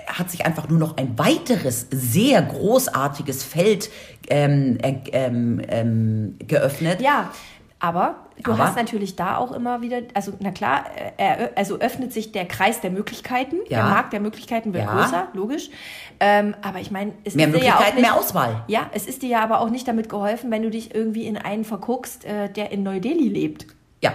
hat 0.07 0.29
sich 0.29 0.45
einfach 0.45 0.67
nur 0.67 0.79
noch 0.79 0.97
ein 0.97 1.17
weiteres, 1.17 1.87
sehr 1.91 2.41
großartiges 2.41 3.43
Feld 3.43 3.89
ähm, 4.29 4.77
äh, 4.81 4.95
ähm, 5.13 5.61
ähm, 5.69 6.35
geöffnet. 6.45 6.99
Ja, 6.99 7.31
aber 7.79 8.15
du 8.43 8.51
Aber- 8.51 8.65
hast 8.65 8.75
natürlich 8.75 9.15
da 9.15 9.37
auch 9.37 9.51
immer 9.53 9.81
wieder, 9.81 10.01
also 10.13 10.33
na 10.39 10.51
klar, 10.51 10.85
äh, 11.17 11.23
erö- 11.45 11.55
also 11.55 11.79
öffnet 11.79 12.11
sich 12.11 12.31
der 12.33 12.45
Kreis 12.45 12.81
der 12.81 12.91
Möglichkeiten, 12.91 13.57
Ja. 13.69 13.79
der 13.81 13.83
Markt 13.85 14.11
der 14.13 14.19
Möglichkeiten 14.19 14.73
wird 14.73 14.85
Ja. 14.85 14.93
größer, 14.93 15.27
logisch. 15.33 15.69
Ähm, 16.19 16.53
aber 16.61 16.79
ich 16.79 16.91
meine, 16.91 17.13
es 17.23 17.35
Mehr 17.35 17.47
ist 17.47 17.55
dir 17.55 17.63
ja 17.63 17.75
auch 17.75 17.79
Möglichkeiten, 17.79 17.95
nicht, 18.01 18.09
mehr 18.11 18.19
Auswahl. 18.19 18.63
Ja, 18.67 18.89
es 18.93 19.05
ist 19.05 19.21
dir 19.21 19.29
ja 19.29 19.41
aber 19.41 19.61
auch 19.61 19.69
nicht 19.69 19.87
damit 19.87 20.09
geholfen, 20.09 20.51
wenn 20.51 20.63
du 20.63 20.69
dich 20.69 20.93
irgendwie 20.95 21.25
in 21.27 21.37
einen 21.37 21.63
verguckst, 21.63 22.25
äh, 22.25 22.49
der 22.49 22.71
in 22.71 22.83
Neu-Delhi 22.83 23.29
lebt. 23.29 23.67
Ja, 24.05 24.13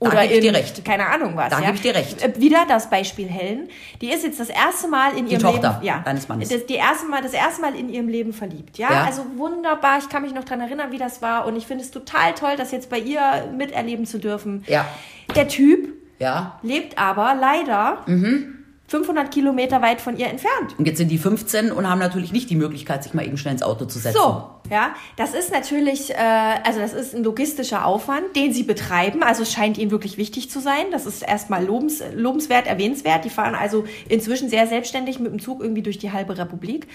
da 0.00 0.06
Oder 0.06 0.22
gebe 0.22 0.34
ich 0.34 0.40
dir 0.40 0.54
recht. 0.54 0.84
keine 0.84 1.06
Ahnung 1.08 1.32
was. 1.36 1.50
Da 1.50 1.58
ja? 1.58 1.66
gebe 1.66 1.74
ich 1.76 1.82
dir 1.82 1.94
recht. 1.94 2.22
Äh, 2.22 2.40
Wieder 2.40 2.64
das 2.68 2.88
Beispiel 2.88 3.26
Helen. 3.28 3.68
Die 4.00 4.10
ist 4.12 4.22
jetzt 4.24 4.38
das 4.38 4.48
erste 4.48 4.86
Mal 4.88 5.16
in 5.18 5.26
ihrem 5.26 5.42
Tochter 5.42 5.72
Leben, 5.74 5.84
ja, 5.86 6.02
deines 6.04 6.28
Mannes. 6.28 6.48
Das, 6.50 6.66
die 6.66 6.74
erste 6.74 7.06
Mal, 7.08 7.20
das 7.22 7.32
erste 7.32 7.60
Mal 7.62 7.74
in 7.74 7.88
ihrem 7.88 8.06
Leben 8.08 8.32
verliebt. 8.32 8.78
Ja? 8.78 8.92
Ja. 8.92 9.04
also 9.04 9.24
wunderbar. 9.36 9.98
Ich 9.98 10.08
kann 10.08 10.22
mich 10.22 10.32
noch 10.32 10.44
dran 10.44 10.60
erinnern, 10.60 10.92
wie 10.92 10.98
das 10.98 11.20
war. 11.20 11.46
Und 11.46 11.56
ich 11.56 11.66
finde 11.66 11.82
es 11.82 11.90
total 11.90 12.34
toll, 12.34 12.52
das 12.56 12.70
jetzt 12.70 12.90
bei 12.90 12.98
ihr 12.98 13.20
miterleben 13.56 14.06
zu 14.06 14.18
dürfen. 14.18 14.62
Ja. 14.68 14.86
Der 15.34 15.48
Typ 15.48 15.88
Ja, 16.20 16.58
lebt 16.62 16.96
aber 16.98 17.34
leider 17.40 17.98
Mhm. 18.06 18.54
500 18.88 19.30
Kilometer 19.30 19.82
weit 19.82 20.00
von 20.00 20.16
ihr 20.16 20.28
entfernt. 20.28 20.74
Und 20.78 20.86
jetzt 20.86 20.96
sind 20.98 21.08
die 21.10 21.18
15 21.18 21.70
und 21.72 21.88
haben 21.88 21.98
natürlich 21.98 22.32
nicht 22.32 22.48
die 22.48 22.56
Möglichkeit, 22.56 23.02
sich 23.04 23.12
mal 23.14 23.24
eben 23.26 23.36
schnell 23.36 23.52
ins 23.52 23.62
Auto 23.62 23.84
zu 23.84 23.98
setzen. 23.98 24.16
So, 24.18 24.44
ja, 24.70 24.94
das 25.16 25.34
ist 25.34 25.52
natürlich, 25.52 26.10
äh, 26.10 26.16
also 26.64 26.80
das 26.80 26.94
ist 26.94 27.14
ein 27.14 27.22
logistischer 27.22 27.84
Aufwand, 27.84 28.34
den 28.34 28.54
sie 28.54 28.62
betreiben. 28.62 29.22
Also 29.22 29.42
es 29.42 29.52
scheint 29.52 29.76
ihnen 29.76 29.90
wirklich 29.90 30.16
wichtig 30.16 30.50
zu 30.50 30.58
sein. 30.60 30.86
Das 30.90 31.04
ist 31.04 31.22
erstmal 31.22 31.64
lobens, 31.66 32.02
lobenswert, 32.14 32.66
erwähnenswert. 32.66 33.26
Die 33.26 33.30
fahren 33.30 33.54
also 33.54 33.84
inzwischen 34.08 34.48
sehr 34.48 34.66
selbstständig 34.66 35.18
mit 35.20 35.32
dem 35.32 35.38
Zug 35.38 35.62
irgendwie 35.62 35.82
durch 35.82 35.98
die 35.98 36.10
halbe 36.12 36.38
Republik. 36.38 36.88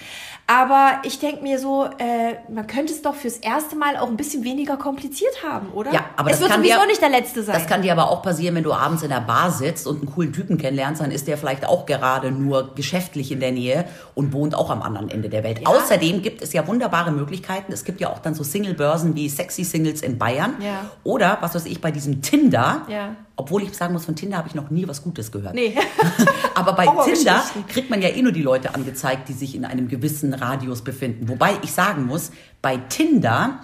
Aber 0.48 0.98
ich 1.04 1.20
denke 1.20 1.42
mir 1.42 1.60
so, 1.60 1.84
äh, 1.84 2.34
man 2.52 2.66
könnte 2.66 2.92
es 2.92 3.02
doch 3.02 3.14
fürs 3.14 3.36
erste 3.36 3.76
Mal 3.76 3.96
auch 3.98 4.08
ein 4.08 4.16
bisschen 4.16 4.42
weniger 4.42 4.76
kompliziert 4.76 5.44
haben, 5.48 5.68
oder? 5.68 5.92
Ja, 5.92 6.06
aber 6.16 6.30
es 6.30 6.38
das 6.38 6.40
wird 6.42 6.50
kann 6.50 6.60
sowieso 6.62 6.80
dir- 6.80 6.86
nicht 6.88 7.00
der 7.02 7.08
letzte 7.10 7.42
sein. 7.44 7.54
Das 7.54 7.66
kann 7.68 7.82
dir 7.82 7.92
aber 7.92 8.10
auch 8.10 8.20
passieren, 8.22 8.56
wenn 8.56 8.64
du 8.64 8.72
abends 8.72 9.02
in 9.04 9.10
der 9.10 9.20
Bar 9.20 9.52
sitzt 9.52 9.86
und 9.86 9.98
einen 10.02 10.12
coolen 10.12 10.32
Typen 10.32 10.58
kennenlernst, 10.58 11.00
dann 11.00 11.12
ist 11.12 11.28
der 11.28 11.38
vielleicht 11.38 11.64
auch 11.66 11.83
gerade 11.86 12.30
nur 12.30 12.74
geschäftlich 12.74 13.32
in 13.32 13.40
der 13.40 13.52
Nähe 13.52 13.84
und 14.14 14.32
wohnt 14.32 14.54
auch 14.54 14.70
am 14.70 14.82
anderen 14.82 15.10
Ende 15.10 15.28
der 15.28 15.44
Welt. 15.44 15.60
Ja. 15.60 15.68
Außerdem 15.68 16.22
gibt 16.22 16.42
es 16.42 16.52
ja 16.52 16.66
wunderbare 16.66 17.12
Möglichkeiten. 17.12 17.72
Es 17.72 17.84
gibt 17.84 18.00
ja 18.00 18.10
auch 18.10 18.18
dann 18.18 18.34
so 18.34 18.44
Single-Börsen 18.44 19.14
wie 19.14 19.28
Sexy 19.28 19.64
Singles 19.64 20.02
in 20.02 20.18
Bayern. 20.18 20.54
Ja. 20.60 20.90
Oder, 21.02 21.38
was 21.40 21.54
weiß 21.54 21.66
ich, 21.66 21.80
bei 21.80 21.90
diesem 21.90 22.22
Tinder. 22.22 22.82
Ja. 22.88 23.16
Obwohl 23.36 23.62
ich 23.64 23.74
sagen 23.74 23.92
muss, 23.92 24.04
von 24.04 24.14
Tinder 24.14 24.36
habe 24.36 24.48
ich 24.48 24.54
noch 24.54 24.70
nie 24.70 24.86
was 24.86 25.02
Gutes 25.02 25.32
gehört. 25.32 25.54
nee. 25.54 25.74
Aber 26.54 26.74
bei 26.74 26.86
Tinder 27.04 27.42
kriegt 27.68 27.90
man 27.90 28.00
ja 28.00 28.08
eh 28.08 28.22
nur 28.22 28.32
die 28.32 28.42
Leute 28.42 28.74
angezeigt, 28.74 29.28
die 29.28 29.32
sich 29.32 29.56
in 29.56 29.64
einem 29.64 29.88
gewissen 29.88 30.34
Radius 30.34 30.82
befinden. 30.82 31.28
Wobei 31.28 31.54
ich 31.62 31.72
sagen 31.72 32.06
muss, 32.06 32.30
bei 32.62 32.76
Tinder, 32.76 33.60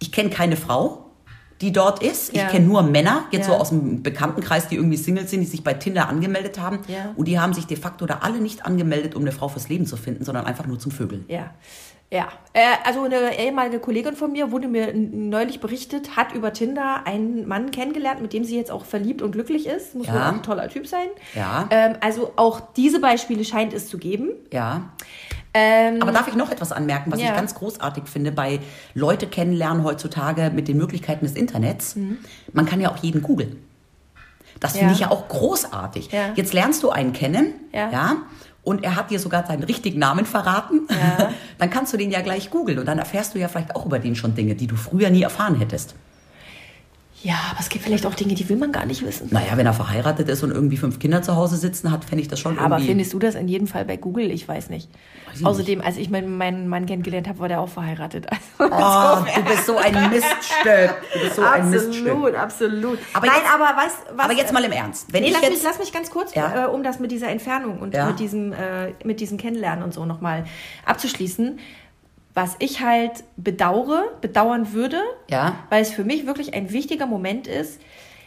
ich 0.00 0.10
kenne 0.10 0.30
keine 0.30 0.56
Frau, 0.56 1.01
die 1.62 1.72
dort 1.72 2.02
ist. 2.02 2.36
Ja. 2.36 2.42
Ich 2.46 2.48
kenne 2.52 2.66
nur 2.66 2.82
Männer, 2.82 3.24
jetzt 3.30 3.46
Ja. 3.48 3.54
so 3.54 3.60
aus 3.60 3.70
dem 3.70 4.02
Bekanntenkreis, 4.02 4.68
die 4.68 4.74
irgendwie 4.76 4.96
Singles 4.98 5.30
sind, 5.30 5.40
die 5.40 5.46
sich 5.46 5.64
bei 5.64 5.72
Tinder 5.74 6.08
angemeldet 6.08 6.58
haben. 6.60 6.80
Ja. 6.88 7.12
Und 7.16 7.26
die 7.28 7.38
haben 7.40 7.54
sich 7.54 7.66
de 7.66 7.76
facto 7.78 8.04
da 8.04 8.18
alle 8.22 8.38
nicht 8.40 8.66
angemeldet, 8.66 9.14
um 9.14 9.22
eine 9.22 9.32
Frau 9.32 9.48
fürs 9.48 9.68
Leben 9.68 9.86
zu 9.86 9.96
finden, 9.96 10.24
sondern 10.24 10.44
einfach 10.44 10.66
nur 10.66 10.78
zum 10.78 10.92
Vögeln. 10.92 11.24
Ja. 11.28 11.50
Ja, 12.10 12.28
äh, 12.52 12.60
also 12.84 13.04
eine 13.04 13.38
ehemalige 13.38 13.78
Kollegin 13.78 14.16
von 14.16 14.32
mir 14.32 14.50
wurde 14.50 14.68
mir 14.68 14.92
neulich 14.92 15.60
berichtet, 15.60 16.14
hat 16.14 16.34
über 16.34 16.52
Tinder 16.52 17.06
einen 17.06 17.48
Mann 17.48 17.70
kennengelernt, 17.70 18.20
mit 18.20 18.34
dem 18.34 18.44
sie 18.44 18.54
jetzt 18.54 18.70
auch 18.70 18.84
verliebt 18.84 19.22
und 19.22 19.32
glücklich 19.32 19.66
ist. 19.66 19.94
Muss 19.94 20.08
Ja. 20.08 20.12
wohl 20.12 20.20
auch 20.20 20.26
ein 20.34 20.42
toller 20.42 20.68
Typ 20.68 20.86
sein. 20.86 21.06
Ja. 21.34 21.66
Ähm, 21.70 21.94
also 22.00 22.32
auch 22.36 22.60
diese 22.76 23.00
Beispiele 23.00 23.46
scheint 23.46 23.72
es 23.72 23.88
zu 23.88 23.96
geben. 23.96 24.28
Ja. 24.52 24.90
Ähm, 25.54 26.00
Aber 26.00 26.12
darf 26.12 26.28
ich 26.28 26.34
noch 26.34 26.50
etwas 26.50 26.72
anmerken, 26.72 27.12
was 27.12 27.20
Ja. 27.20 27.28
ich 27.30 27.34
ganz 27.36 27.54
großartig 27.54 28.04
finde 28.04 28.32
bei 28.32 28.60
Leute 28.94 29.26
kennenlernen 29.26 29.84
heutzutage 29.84 30.50
mit 30.54 30.66
den 30.68 30.78
Möglichkeiten 30.78 31.26
des 31.26 31.34
Internets? 31.34 31.94
Man 32.52 32.64
kann 32.66 32.80
ja 32.80 32.90
auch 32.90 32.96
jeden 32.98 33.22
googeln. 33.22 33.56
Das 34.60 34.72
finde 34.72 34.86
Mhm. 34.86 34.90
Ja. 34.90 34.94
ich 34.94 35.00
ja 35.00 35.10
auch 35.10 35.28
großartig. 35.28 36.10
Ja. 36.12 36.30
Jetzt 36.36 36.52
lernst 36.54 36.82
du 36.82 36.90
einen 36.90 37.12
kennen, 37.12 37.52
Ja. 37.72 38.16
und 38.64 38.84
er 38.84 38.96
hat 38.96 39.10
dir 39.10 39.18
sogar 39.18 39.44
seinen 39.46 39.64
richtigen 39.64 39.98
Namen 39.98 40.24
verraten. 40.24 40.86
Dann 41.58 41.68
kannst 41.68 41.92
du 41.92 41.96
den 41.98 42.10
ja 42.10 42.20
gleich 42.22 42.48
googeln 42.50 42.78
und 42.78 42.86
dann 42.86 42.98
erfährst 42.98 43.34
du 43.34 43.38
ja 43.38 43.48
vielleicht 43.48 43.74
auch 43.76 43.84
über 43.86 43.98
den 43.98 44.14
schon 44.14 44.34
Dinge, 44.34 44.54
die 44.54 44.66
du 44.66 44.76
früher 44.76 45.10
nie 45.10 45.22
erfahren 45.22 45.56
hättest. 45.56 45.94
Ja, 47.22 47.34
aber 47.50 47.60
es 47.60 47.68
gibt 47.68 47.84
vielleicht 47.84 48.04
auch 48.06 48.14
Dinge, 48.14 48.34
die 48.34 48.48
will 48.48 48.56
man 48.56 48.72
gar 48.72 48.84
nicht 48.84 49.04
wissen. 49.06 49.28
Naja, 49.30 49.56
wenn 49.56 49.66
er 49.66 49.72
verheiratet 49.72 50.28
ist 50.28 50.42
und 50.42 50.50
irgendwie 50.50 50.76
fünf 50.76 50.98
Kinder 50.98 51.22
zu 51.22 51.36
Hause 51.36 51.56
sitzen 51.56 51.90
hat, 51.92 52.04
fände 52.04 52.22
ich 52.22 52.28
das 52.28 52.40
schon 52.40 52.58
Aber 52.58 52.76
irgendwie... 52.76 52.88
findest 52.88 53.12
du 53.12 53.18
das 53.18 53.34
in 53.36 53.46
jedem 53.48 53.66
Fall 53.68 53.84
bei 53.84 53.96
Google? 53.96 54.30
Ich 54.30 54.46
weiß 54.48 54.70
nicht. 54.70 54.88
Weiß 55.30 55.40
ich 55.40 55.46
Außerdem, 55.46 55.80
als 55.80 55.96
ich 55.96 56.10
meinen, 56.10 56.36
meinen 56.36 56.68
Mann 56.68 56.86
kennengelernt 56.86 57.28
habe, 57.28 57.38
war 57.38 57.48
der 57.48 57.60
auch 57.60 57.68
verheiratet. 57.68 58.26
Also 58.58 59.22
Oh, 59.22 59.24
du 59.34 59.42
bist 59.44 59.66
so 59.66 59.76
ein 59.76 60.10
Miststück. 60.10 60.94
Du 61.14 61.20
bist 61.20 61.36
so 61.36 61.42
ein 61.42 61.70
Miststück. 61.70 62.06
absolut, 62.08 62.34
absolut. 62.34 62.98
Aber 63.12 63.26
Nein, 63.26 63.36
jetzt- 63.42 63.52
aber 63.54 63.64
was, 63.76 63.92
was 64.16 64.24
Aber 64.24 64.32
jetzt 64.34 64.52
mal 64.52 64.64
im 64.64 64.72
Ernst. 64.72 65.12
Wenn 65.12 65.22
Nee, 65.22 65.28
ich 65.28 65.32
lass, 65.34 65.42
jetzt... 65.42 65.52
mich, 65.52 65.62
lass 65.62 65.78
mich 65.78 65.92
ganz 65.92 66.10
kurz, 66.10 66.34
Ja. 66.34 66.64
äh, 66.64 66.68
um 66.68 66.82
das 66.82 66.98
mit 67.00 67.10
dieser 67.10 67.28
Entfernung 67.28 67.80
und 67.80 67.94
Ja. 67.94 68.06
mit, 68.06 68.18
diesem, 68.20 68.52
äh, 68.52 68.92
mit 69.04 69.20
diesem 69.20 69.38
Kennenlernen 69.38 69.82
und 69.84 69.92
so 69.94 70.04
nochmal 70.06 70.44
abzuschließen. 70.86 71.58
Was 72.34 72.56
ich 72.60 72.80
halt 72.80 73.24
bedauere, 73.36 74.04
bedauern 74.20 74.72
würde, 74.72 75.00
Ja. 75.28 75.56
weil 75.70 75.82
es 75.82 75.90
für 75.92 76.04
mich 76.04 76.26
wirklich 76.26 76.54
ein 76.54 76.72
wichtiger 76.72 77.06
Moment 77.06 77.46
ist, 77.46 77.80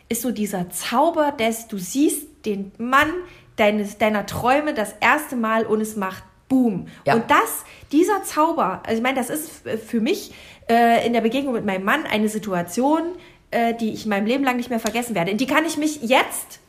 ist 0.09 0.21
so 0.21 0.31
dieser 0.31 0.69
Zauber, 0.69 1.33
dass 1.35 1.67
du 1.67 1.77
siehst 1.79 2.27
den 2.45 2.71
Mann 2.77 3.09
deines, 3.55 3.97
deiner 3.97 4.25
Träume 4.25 4.73
das 4.73 4.93
erste 4.99 5.35
Mal 5.35 5.65
und 5.65 5.81
es 5.81 5.95
macht 5.95 6.23
Boom. 6.47 6.87
Ja. 7.05 7.15
Und 7.15 7.31
das, 7.31 7.63
dieser 7.91 8.21
Zauber, 8.23 8.83
also 8.85 8.97
ich 8.97 9.01
meine, 9.03 9.17
das 9.17 9.31
ist 9.31 9.63
für 9.87 9.99
mich 9.99 10.31
äh, 10.69 11.05
in 11.07 11.13
der 11.13 11.21
Begegnung 11.21 11.53
mit 11.53 11.65
meinem 11.65 11.83
Mann 11.83 12.05
eine 12.05 12.29
Situation, 12.29 13.01
äh, 13.49 13.73
die 13.73 13.91
ich 13.93 14.05
mein 14.05 14.27
Leben 14.27 14.43
lang 14.43 14.57
nicht 14.57 14.69
mehr 14.69 14.79
vergessen 14.79 15.15
werde. 15.15 15.31
In 15.31 15.37
die 15.39 15.47
kann 15.47 15.65
ich 15.65 15.77
mich 15.77 16.03
jetzt 16.03 16.59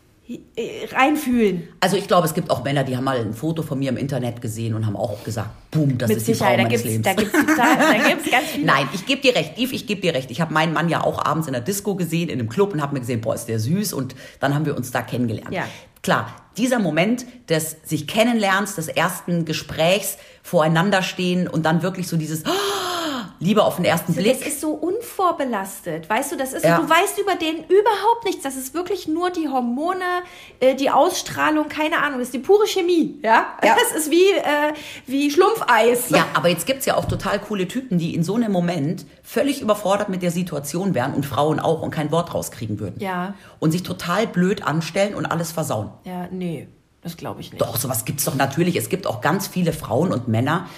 reinfühlen. 0.93 1.69
Also 1.81 1.97
ich 1.97 2.09
glaube, 2.09 2.27
es 2.27 2.35
gibt 2.35 2.51
auch 2.51 2.65
Männer, 2.65 2.85
die 2.85 2.97
haben 2.97 3.05
mal 3.05 3.19
ein 3.19 3.33
Foto 3.35 3.63
von 3.63 3.79
mir 3.79 3.91
im 3.91 3.97
Internet 3.97 4.41
gesehen 4.41 4.75
und 4.75 4.87
haben 4.87 4.97
auch 4.97 5.23
gesagt, 5.25 5.51
boom, 5.71 5.99
das 5.99 6.09
Mit 6.09 6.19
ist 6.19 6.29
die 6.29 6.35
Frau 6.35 6.47
Sicherheit, 6.47 6.59
da 6.59 6.63
meines 6.65 6.83
gibt's, 6.83 7.07
Lebens. 7.07 7.07
da 7.07 7.15
gibt's 7.15 7.55
total, 7.55 7.77
da 7.79 8.09
gibt's 8.09 8.31
ganz 8.31 8.47
viele. 8.49 8.67
Nein, 8.67 8.89
ich 8.93 9.07
gebe 9.07 9.21
dir 9.21 9.35
recht, 9.37 9.57
Yves, 9.59 9.73
ich 9.73 9.87
gebe 9.87 10.01
dir 10.01 10.15
recht. 10.15 10.31
Ich 10.31 10.41
habe 10.41 10.53
meinen 10.53 10.73
Mann 10.73 10.89
ja 10.89 11.03
auch 11.05 11.25
abends 11.25 11.47
in 11.47 11.53
der 11.53 11.63
Disco 11.63 11.95
gesehen, 11.95 12.29
in 12.29 12.41
einem 12.41 12.49
Club 12.49 12.73
und 12.73 12.83
habe 12.83 12.95
mir 12.95 13.01
gesehen, 13.01 13.21
boah, 13.21 13.35
ist 13.35 13.47
der 13.47 13.61
süß 13.61 13.93
und 13.93 14.15
dann 14.41 14.55
haben 14.55 14.67
wir 14.67 14.77
uns 14.77 14.91
da 14.91 15.03
kennengelernt. 15.03 15.53
Ja. 15.53 15.65
Klar, 16.03 16.29
dieser 16.57 16.79
Moment 16.79 17.27
des 17.49 17.77
sich 17.85 18.07
kennenlernens, 18.07 18.77
des 18.77 18.89
ersten 18.89 19.45
Gesprächs, 19.45 20.19
voreinander 20.43 21.03
stehen 21.03 21.49
und 21.49 21.65
dann 21.67 21.83
wirklich 21.83 22.07
so 22.09 22.17
dieses 22.17 22.45
"Ah, 22.47 22.51
Liebe 23.39 23.63
auf 23.63 23.77
den 23.77 23.85
ersten 23.85 24.13
So, 24.15 24.21
Blick. 24.21 24.39
Das 24.39 24.47
ist 24.49 24.61
so 24.61 24.71
unvorbelastet. 24.71 26.09
Weißt 26.09 26.33
du, 26.33 26.37
das 26.37 26.53
ist 26.53 26.65
Ja. 26.65 26.77
so, 26.77 26.83
du 26.83 26.89
weißt 26.91 27.19
über 27.19 27.35
den 27.35 27.57
überhaupt 27.65 28.25
nichts. 28.25 28.43
Das 28.43 28.57
ist 28.57 28.75
wirklich 28.75 29.09
nur 29.09 29.31
die 29.31 29.49
Hormone, 29.49 30.05
äh, 30.61 30.75
die 30.75 30.91
Ausstrahlung, 30.91 31.69
keine 31.69 31.99
Ahnung. 32.03 32.19
Das 32.19 32.29
ist 32.29 32.35
die 32.35 32.39
pure 32.39 32.67
Chemie. 32.67 33.19
Ja. 33.23 33.47
Ja. 33.63 33.77
Das 33.79 33.97
ist 33.97 34.11
wie, 34.11 34.31
äh, 34.33 34.73
wie 35.07 35.31
Schlumpfeis. 35.31 36.11
Ja, 36.11 36.27
aber 36.35 36.49
jetzt 36.49 36.67
gibt's 36.67 36.87
ja 36.87 36.97
auch 36.97 37.05
total 37.07 37.39
coole 37.39 37.69
Typen, 37.69 37.99
die 37.99 38.15
in 38.15 38.23
so 38.25 38.35
einem 38.37 38.53
Moment 38.53 39.07
völlig 39.23 39.61
überfordert 39.61 40.09
mit 40.09 40.23
der 40.23 40.31
Situation 40.31 40.95
wären 40.95 41.15
und 41.15 41.27
Frauen 41.27 41.61
auch 41.61 41.83
und 41.83 41.91
kein 41.91 42.11
Wort 42.11 42.33
rauskriegen 42.35 42.79
würden. 42.81 43.01
Ja. 43.01 43.35
Und 43.59 43.73
sich 43.73 43.83
total 43.83 44.27
blöd 44.27 44.63
anstellen 44.67 45.15
und 45.15 45.27
alles 45.27 45.53
versauen. 45.53 45.91
Ja, 46.05 46.29
nee. 46.31 46.69
Das 47.03 47.17
glaube 47.17 47.41
ich 47.41 47.53
nicht. 47.53 47.61
Doch, 47.61 47.77
sowas 47.77 48.05
gibt's 48.05 48.25
doch 48.25 48.35
natürlich. 48.35 48.75
Es 48.75 48.89
gibt 48.89 49.07
auch 49.07 49.21
ganz 49.21 49.47
viele 49.47 49.73
Frauen 49.73 50.13
und 50.13 50.27
Männer, 50.27 50.69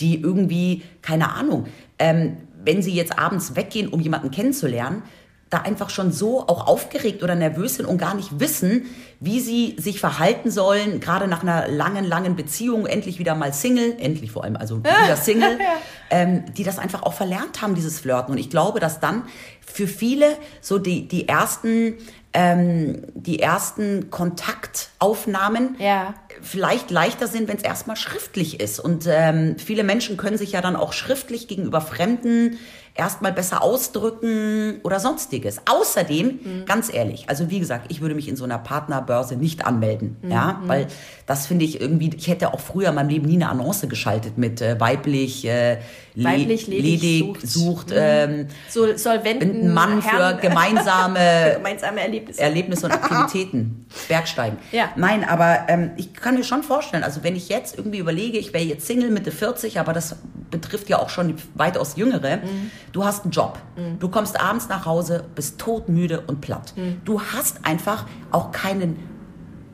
die 0.00 0.20
irgendwie, 0.20 0.82
keine 1.02 1.32
Ahnung, 1.32 1.66
ähm, 1.98 2.36
wenn 2.62 2.82
sie 2.82 2.92
jetzt 2.92 3.18
abends 3.18 3.56
weggehen, 3.56 3.88
um 3.88 4.00
jemanden 4.00 4.30
kennenzulernen, 4.30 5.02
da 5.50 5.58
einfach 5.58 5.90
schon 5.90 6.12
so 6.12 6.46
auch 6.46 6.68
aufgeregt 6.68 7.24
oder 7.24 7.34
nervös 7.34 7.74
sind 7.74 7.86
und 7.86 7.98
gar 7.98 8.14
nicht 8.14 8.38
wissen, 8.38 8.86
wie 9.18 9.40
sie 9.40 9.74
sich 9.78 9.98
verhalten 9.98 10.48
sollen, 10.50 11.00
gerade 11.00 11.26
nach 11.26 11.42
einer 11.42 11.66
langen, 11.66 12.04
langen 12.04 12.36
Beziehung, 12.36 12.86
endlich 12.86 13.18
wieder 13.18 13.34
mal 13.34 13.52
Single, 13.52 13.96
endlich 13.98 14.30
vor 14.30 14.44
allem, 14.44 14.56
also 14.56 14.78
wieder 14.84 15.16
Single, 15.16 15.58
ähm, 16.10 16.44
die 16.54 16.62
das 16.62 16.78
einfach 16.78 17.02
auch 17.02 17.14
verlernt 17.14 17.60
haben, 17.62 17.74
dieses 17.74 17.98
Flirten. 17.98 18.32
Und 18.32 18.38
ich 18.38 18.48
glaube, 18.48 18.78
dass 18.78 19.00
dann 19.00 19.24
für 19.60 19.88
viele 19.88 20.36
so 20.60 20.78
die, 20.78 21.08
die 21.08 21.28
ersten, 21.28 21.94
ähm, 22.32 23.02
die 23.14 23.40
ersten 23.40 24.10
Kontaktaufnahmen 24.10 25.76
Ja. 25.78 26.14
vielleicht 26.42 26.90
leichter 26.90 27.26
sind, 27.26 27.48
wenn 27.48 27.56
es 27.56 27.62
erstmal 27.62 27.96
schriftlich 27.96 28.60
ist. 28.60 28.78
Und 28.78 29.06
ähm, 29.08 29.56
viele 29.58 29.82
Menschen 29.82 30.16
können 30.16 30.38
sich 30.38 30.52
ja 30.52 30.60
dann 30.60 30.76
auch 30.76 30.92
schriftlich 30.92 31.48
gegenüber 31.48 31.80
Fremden 31.80 32.58
erstmal 33.00 33.32
besser 33.32 33.62
ausdrücken 33.62 34.80
oder 34.82 35.00
sonstiges. 35.00 35.60
Außerdem, 35.66 36.26
Mhm. 36.26 36.64
ganz 36.66 36.92
ehrlich, 36.92 37.28
also 37.30 37.48
wie 37.48 37.58
gesagt, 37.58 37.86
ich 37.90 38.02
würde 38.02 38.14
mich 38.14 38.28
in 38.28 38.36
so 38.36 38.44
einer 38.44 38.58
Partnerbörse 38.58 39.36
nicht 39.36 39.64
anmelden, 39.66 40.16
Mhm. 40.20 40.30
ja, 40.30 40.60
weil 40.66 40.86
das 41.26 41.46
finde 41.46 41.64
ich 41.64 41.80
irgendwie, 41.80 42.10
ich 42.14 42.28
hätte 42.28 42.52
auch 42.52 42.60
früher 42.60 42.90
in 42.90 42.94
meinem 42.96 43.08
Leben 43.08 43.26
nie 43.26 43.36
eine 43.36 43.48
Annonce 43.48 43.88
geschaltet 43.88 44.36
mit 44.36 44.60
äh, 44.60 44.78
weiblich, 44.78 45.46
äh, 45.46 45.78
le- 46.14 46.24
Weiblich, 46.24 46.66
ledig, 46.66 47.00
ledig, 47.02 47.36
sucht. 47.40 47.48
sucht, 47.48 47.92
ähm, 47.94 48.48
So 48.68 48.94
Solventen. 48.96 49.72
Mann 49.72 50.02
für 50.02 50.08
Herren- 50.18 50.40
gemeinsame 50.40 51.18
gemeinsame 51.56 52.00
Erlebnisse. 52.02 52.40
Erlebnisse 52.42 52.86
und 52.86 52.92
Aktivitäten. 52.92 53.86
Bergsteigen. 54.08 54.58
Ja. 54.72 54.90
Nein, 54.96 55.24
aber 55.26 55.60
ähm, 55.68 55.92
ich 55.96 56.12
kann 56.12 56.34
mir 56.36 56.44
schon 56.44 56.62
vorstellen, 56.62 57.02
also 57.02 57.22
wenn 57.22 57.34
ich 57.34 57.48
jetzt 57.48 57.78
irgendwie 57.78 57.98
überlege, 57.98 58.36
ich 58.36 58.52
wäre 58.52 58.62
jetzt 58.64 58.86
Single 58.86 59.10
Mitte 59.10 59.30
40, 59.32 59.80
aber 59.80 59.94
das 59.94 60.16
betrifft 60.50 60.88
ja 60.88 60.98
auch 60.98 61.08
schon 61.08 61.28
die 61.28 61.36
weitaus 61.54 61.96
Jüngere. 61.96 62.38
Mhm. 62.38 62.70
Du 62.92 63.04
hast 63.04 63.24
einen 63.24 63.32
Job. 63.32 63.58
Du 63.98 64.08
kommst 64.08 64.40
abends 64.40 64.68
nach 64.68 64.84
Hause, 64.84 65.24
bist 65.34 65.58
todmüde 65.58 66.22
und 66.26 66.40
platt. 66.40 66.74
Mhm. 66.76 67.00
Du 67.04 67.20
hast 67.20 67.64
einfach 67.64 68.06
auch 68.30 68.52
keinen 68.52 68.98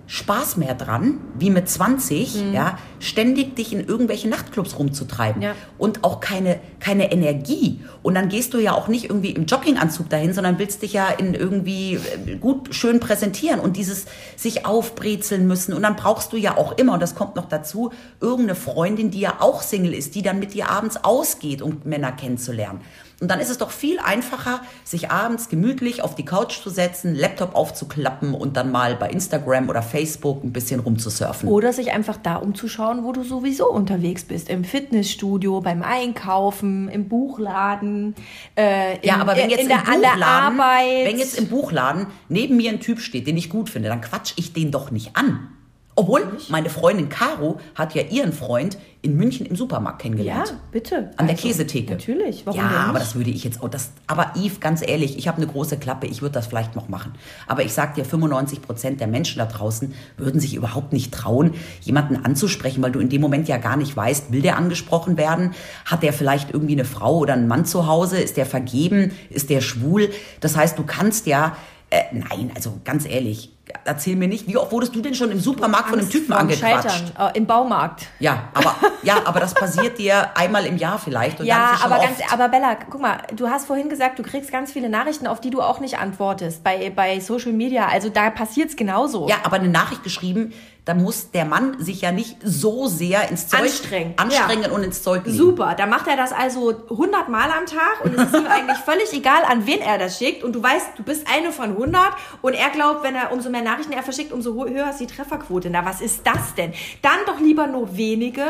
Spaß 0.08 0.56
mehr 0.56 0.74
dran, 0.74 1.18
wie 1.36 1.50
mit 1.50 1.68
20, 1.68 2.52
ja, 2.52 2.78
ständig 3.00 3.56
dich 3.56 3.72
in 3.72 3.84
irgendwelche 3.84 4.28
Nachtclubs 4.28 4.78
rumzutreiben 4.78 5.42
Ja. 5.42 5.54
und 5.78 6.04
auch 6.04 6.20
keine, 6.20 6.60
keine 6.78 7.10
Energie. 7.10 7.80
Und 8.04 8.14
dann 8.14 8.28
gehst 8.28 8.54
du 8.54 8.58
ja 8.58 8.72
auch 8.72 8.86
nicht 8.86 9.06
irgendwie 9.06 9.30
im 9.30 9.46
Jogginganzug 9.46 10.08
dahin, 10.08 10.32
sondern 10.32 10.58
willst 10.60 10.82
dich 10.82 10.92
ja 10.92 11.08
in 11.08 11.34
irgendwie 11.34 11.98
äh, 12.26 12.36
gut, 12.36 12.74
schön 12.74 13.00
präsentieren 13.00 13.58
und 13.58 13.76
dieses 13.76 14.06
sich 14.36 14.64
aufbrezeln 14.64 15.46
müssen. 15.48 15.72
Und 15.74 15.82
dann 15.82 15.96
brauchst 15.96 16.32
du 16.32 16.36
ja 16.36 16.56
auch 16.56 16.78
immer, 16.78 16.92
und 16.94 17.02
das 17.02 17.14
kommt 17.16 17.34
noch 17.34 17.48
dazu, 17.48 17.90
irgendeine 18.20 18.54
Freundin, 18.54 19.10
die 19.10 19.20
ja 19.20 19.36
auch 19.40 19.60
Single 19.62 19.92
ist, 19.92 20.14
die 20.14 20.22
dann 20.22 20.38
mit 20.38 20.54
dir 20.54 20.70
abends 20.70 20.98
ausgeht, 21.02 21.62
um 21.62 21.80
Männer 21.84 22.12
kennenzulernen. 22.12 22.80
Und 23.18 23.30
dann 23.30 23.40
ist 23.40 23.48
es 23.48 23.56
doch 23.56 23.70
viel 23.70 23.98
einfacher, 23.98 24.60
sich 24.84 25.10
abends 25.10 25.48
gemütlich 25.48 26.02
auf 26.02 26.14
die 26.14 26.24
Couch 26.26 26.60
zu 26.62 26.68
setzen, 26.68 27.14
Laptop 27.14 27.54
aufzuklappen 27.54 28.34
und 28.34 28.58
dann 28.58 28.70
mal 28.70 28.94
bei 28.94 29.08
Instagram 29.08 29.70
oder 29.70 29.80
Facebook 29.80 30.44
ein 30.44 30.52
bisschen 30.52 30.80
rumzusurfen. 30.80 31.48
Oder 31.48 31.72
sich 31.72 31.92
einfach 31.92 32.18
da 32.18 32.36
umzuschauen, 32.36 33.04
wo 33.04 33.12
du 33.12 33.22
sowieso 33.22 33.70
unterwegs 33.70 34.24
bist. 34.24 34.50
Im 34.50 34.64
Fitnessstudio, 34.64 35.62
beim 35.62 35.82
Einkaufen, 35.82 36.90
im 36.90 37.08
Buchladen, 37.08 38.14
äh, 38.54 38.98
Ja, 39.06 39.14
in, 39.14 39.20
aber 39.22 39.34
wenn 39.34 39.48
jetzt 39.48 39.62
in 39.62 39.68
der, 39.68 39.78
im 39.78 40.02
Buchladen, 40.02 40.22
Arbeit. 40.22 41.06
wenn 41.06 41.18
jetzt 41.18 41.38
im 41.38 41.48
Buchladen 41.48 42.06
neben 42.28 42.56
mir 42.58 42.70
ein 42.70 42.80
Typ 42.80 43.00
steht, 43.00 43.26
den 43.26 43.38
ich 43.38 43.48
gut 43.48 43.70
finde, 43.70 43.88
dann 43.88 44.02
quatsch 44.02 44.34
ich 44.36 44.52
den 44.52 44.70
doch 44.70 44.90
nicht 44.90 45.16
an. 45.16 45.55
Obwohl, 45.98 46.26
meine 46.50 46.68
Freundin 46.68 47.08
Caro 47.08 47.58
hat 47.74 47.94
ja 47.94 48.02
ihren 48.02 48.34
Freund 48.34 48.76
in 49.00 49.16
München 49.16 49.46
im 49.46 49.56
Supermarkt 49.56 50.02
ja, 50.02 50.02
kennengelernt. 50.02 50.54
bitte. 50.70 51.10
An 51.16 51.26
der 51.26 51.36
Also, 51.36 51.48
Käsetheke. 51.48 51.92
Natürlich, 51.92 52.44
warum 52.44 52.60
ja, 52.60 52.68
aber 52.88 52.98
das 52.98 53.14
würde 53.14 53.30
ich 53.30 53.44
jetzt 53.44 53.62
auch. 53.62 53.68
Das, 53.70 53.92
aber 54.06 54.32
Yves, 54.36 54.60
ganz 54.60 54.86
ehrlich, 54.86 55.16
ich 55.16 55.26
habe 55.26 55.38
eine 55.38 55.46
große 55.46 55.78
Klappe, 55.78 56.06
ich 56.06 56.20
würde 56.20 56.34
das 56.34 56.48
vielleicht 56.48 56.76
noch 56.76 56.88
machen. 56.88 57.14
Aber 57.46 57.64
ich 57.64 57.72
sag 57.72 57.94
dir, 57.94 58.04
95 58.04 58.60
Prozent 58.60 59.00
der 59.00 59.06
Menschen 59.06 59.38
da 59.38 59.46
draußen 59.46 59.94
würden 60.18 60.38
sich 60.38 60.54
überhaupt 60.54 60.92
nicht 60.92 61.14
trauen, 61.14 61.54
jemanden 61.80 62.16
anzusprechen, 62.24 62.82
weil 62.82 62.92
du 62.92 63.00
in 63.00 63.08
dem 63.08 63.22
Moment 63.22 63.48
ja 63.48 63.56
gar 63.56 63.78
nicht 63.78 63.96
weißt, 63.96 64.32
will 64.32 64.42
der 64.42 64.58
angesprochen 64.58 65.16
werden? 65.16 65.52
Hat 65.86 66.02
der 66.02 66.12
vielleicht 66.12 66.50
irgendwie 66.52 66.74
eine 66.74 66.84
Frau 66.84 67.16
oder 67.16 67.32
einen 67.32 67.48
Mann 67.48 67.64
zu 67.64 67.86
Hause? 67.86 68.18
Ist 68.20 68.36
der 68.36 68.44
vergeben? 68.46 69.12
Ist 69.30 69.48
der 69.48 69.62
schwul? 69.62 70.10
Das 70.40 70.56
heißt, 70.56 70.78
du 70.78 70.84
kannst 70.84 71.26
ja. 71.26 71.56
Äh, 71.88 72.02
nein, 72.12 72.50
also 72.56 72.80
ganz 72.84 73.06
ehrlich, 73.06 73.55
erzähl 73.84 74.16
mir 74.16 74.28
nicht, 74.28 74.46
wie 74.46 74.56
oft 74.56 74.70
wurdest 74.72 74.94
du 74.94 75.00
denn 75.00 75.14
schon 75.14 75.30
im 75.30 75.40
Supermarkt 75.40 75.88
von 75.88 75.98
einem 75.98 76.10
Typen 76.10 76.32
angequatscht? 76.32 76.90
Scheitern, 76.90 77.32
äh, 77.34 77.36
Im 77.36 77.46
Baumarkt. 77.46 78.06
Ja, 78.18 78.44
aber 78.54 78.74
ja, 79.02 79.22
aber 79.24 79.40
das 79.40 79.54
passiert 79.54 79.98
dir 79.98 80.36
einmal 80.36 80.66
im 80.66 80.76
Jahr 80.76 80.98
vielleicht 80.98 81.40
Ja, 81.40 81.72
aber 81.82 81.98
ganz, 81.98 82.20
aber 82.32 82.48
Bella, 82.48 82.76
guck 82.88 83.00
mal, 83.00 83.18
du 83.34 83.48
hast 83.48 83.66
vorhin 83.66 83.88
gesagt, 83.88 84.18
du 84.18 84.22
kriegst 84.22 84.50
ganz 84.52 84.72
viele 84.72 84.88
Nachrichten, 84.88 85.26
auf 85.26 85.40
die 85.40 85.50
du 85.50 85.60
auch 85.62 85.80
nicht 85.80 85.98
antwortest 85.98 86.62
bei, 86.62 86.90
bei 86.90 87.20
Social 87.20 87.52
Media. 87.52 87.88
Also 87.88 88.08
da 88.08 88.30
passiert's 88.30 88.76
genauso. 88.76 89.28
Ja, 89.28 89.36
aber 89.42 89.56
eine 89.56 89.68
Nachricht 89.68 90.02
geschrieben, 90.02 90.52
da 90.86 90.94
muss 90.94 91.32
der 91.32 91.44
Mann 91.44 91.76
sich 91.82 92.00
ja 92.00 92.12
nicht 92.12 92.36
so 92.42 92.86
sehr 92.86 93.28
ins 93.28 93.48
Zeug 93.48 93.60
Anstrengen. 93.62 94.14
anstrengen 94.16 94.62
Ja. 94.62 94.70
und 94.70 94.84
ins 94.84 95.02
Zeug 95.02 95.26
legen. 95.26 95.36
Super, 95.36 95.74
da 95.76 95.84
macht 95.84 96.06
er 96.06 96.16
das 96.16 96.32
also 96.32 96.74
100 96.90 97.28
Mal 97.28 97.50
am 97.50 97.66
Tag 97.66 98.04
und 98.04 98.14
es 98.14 98.22
ist 98.28 98.34
ihm 98.36 98.46
eigentlich 98.48 98.78
völlig 98.78 99.12
egal, 99.12 99.42
an 99.48 99.66
wen 99.66 99.80
er 99.80 99.98
das 99.98 100.16
schickt. 100.18 100.44
Und 100.44 100.52
du 100.54 100.62
weißt, 100.62 100.90
du 100.96 101.02
bist 101.02 101.26
eine 101.28 101.50
von 101.50 101.70
100 101.72 102.00
und 102.40 102.54
er 102.54 102.70
glaubt, 102.70 103.02
wenn 103.02 103.16
er 103.16 103.32
umso 103.32 103.50
mehr 103.50 103.62
Nachrichten 103.62 103.92
er 103.92 104.04
verschickt, 104.04 104.32
umso 104.32 104.54
höher 104.64 104.88
ist 104.90 105.00
die 105.00 105.08
Trefferquote. 105.08 105.70
Na, 105.70 105.84
was 105.84 106.00
ist 106.00 106.20
das 106.24 106.54
denn? 106.56 106.72
Dann 107.02 107.18
doch 107.26 107.40
lieber 107.40 107.66
nur 107.66 107.96
wenige, 107.96 108.44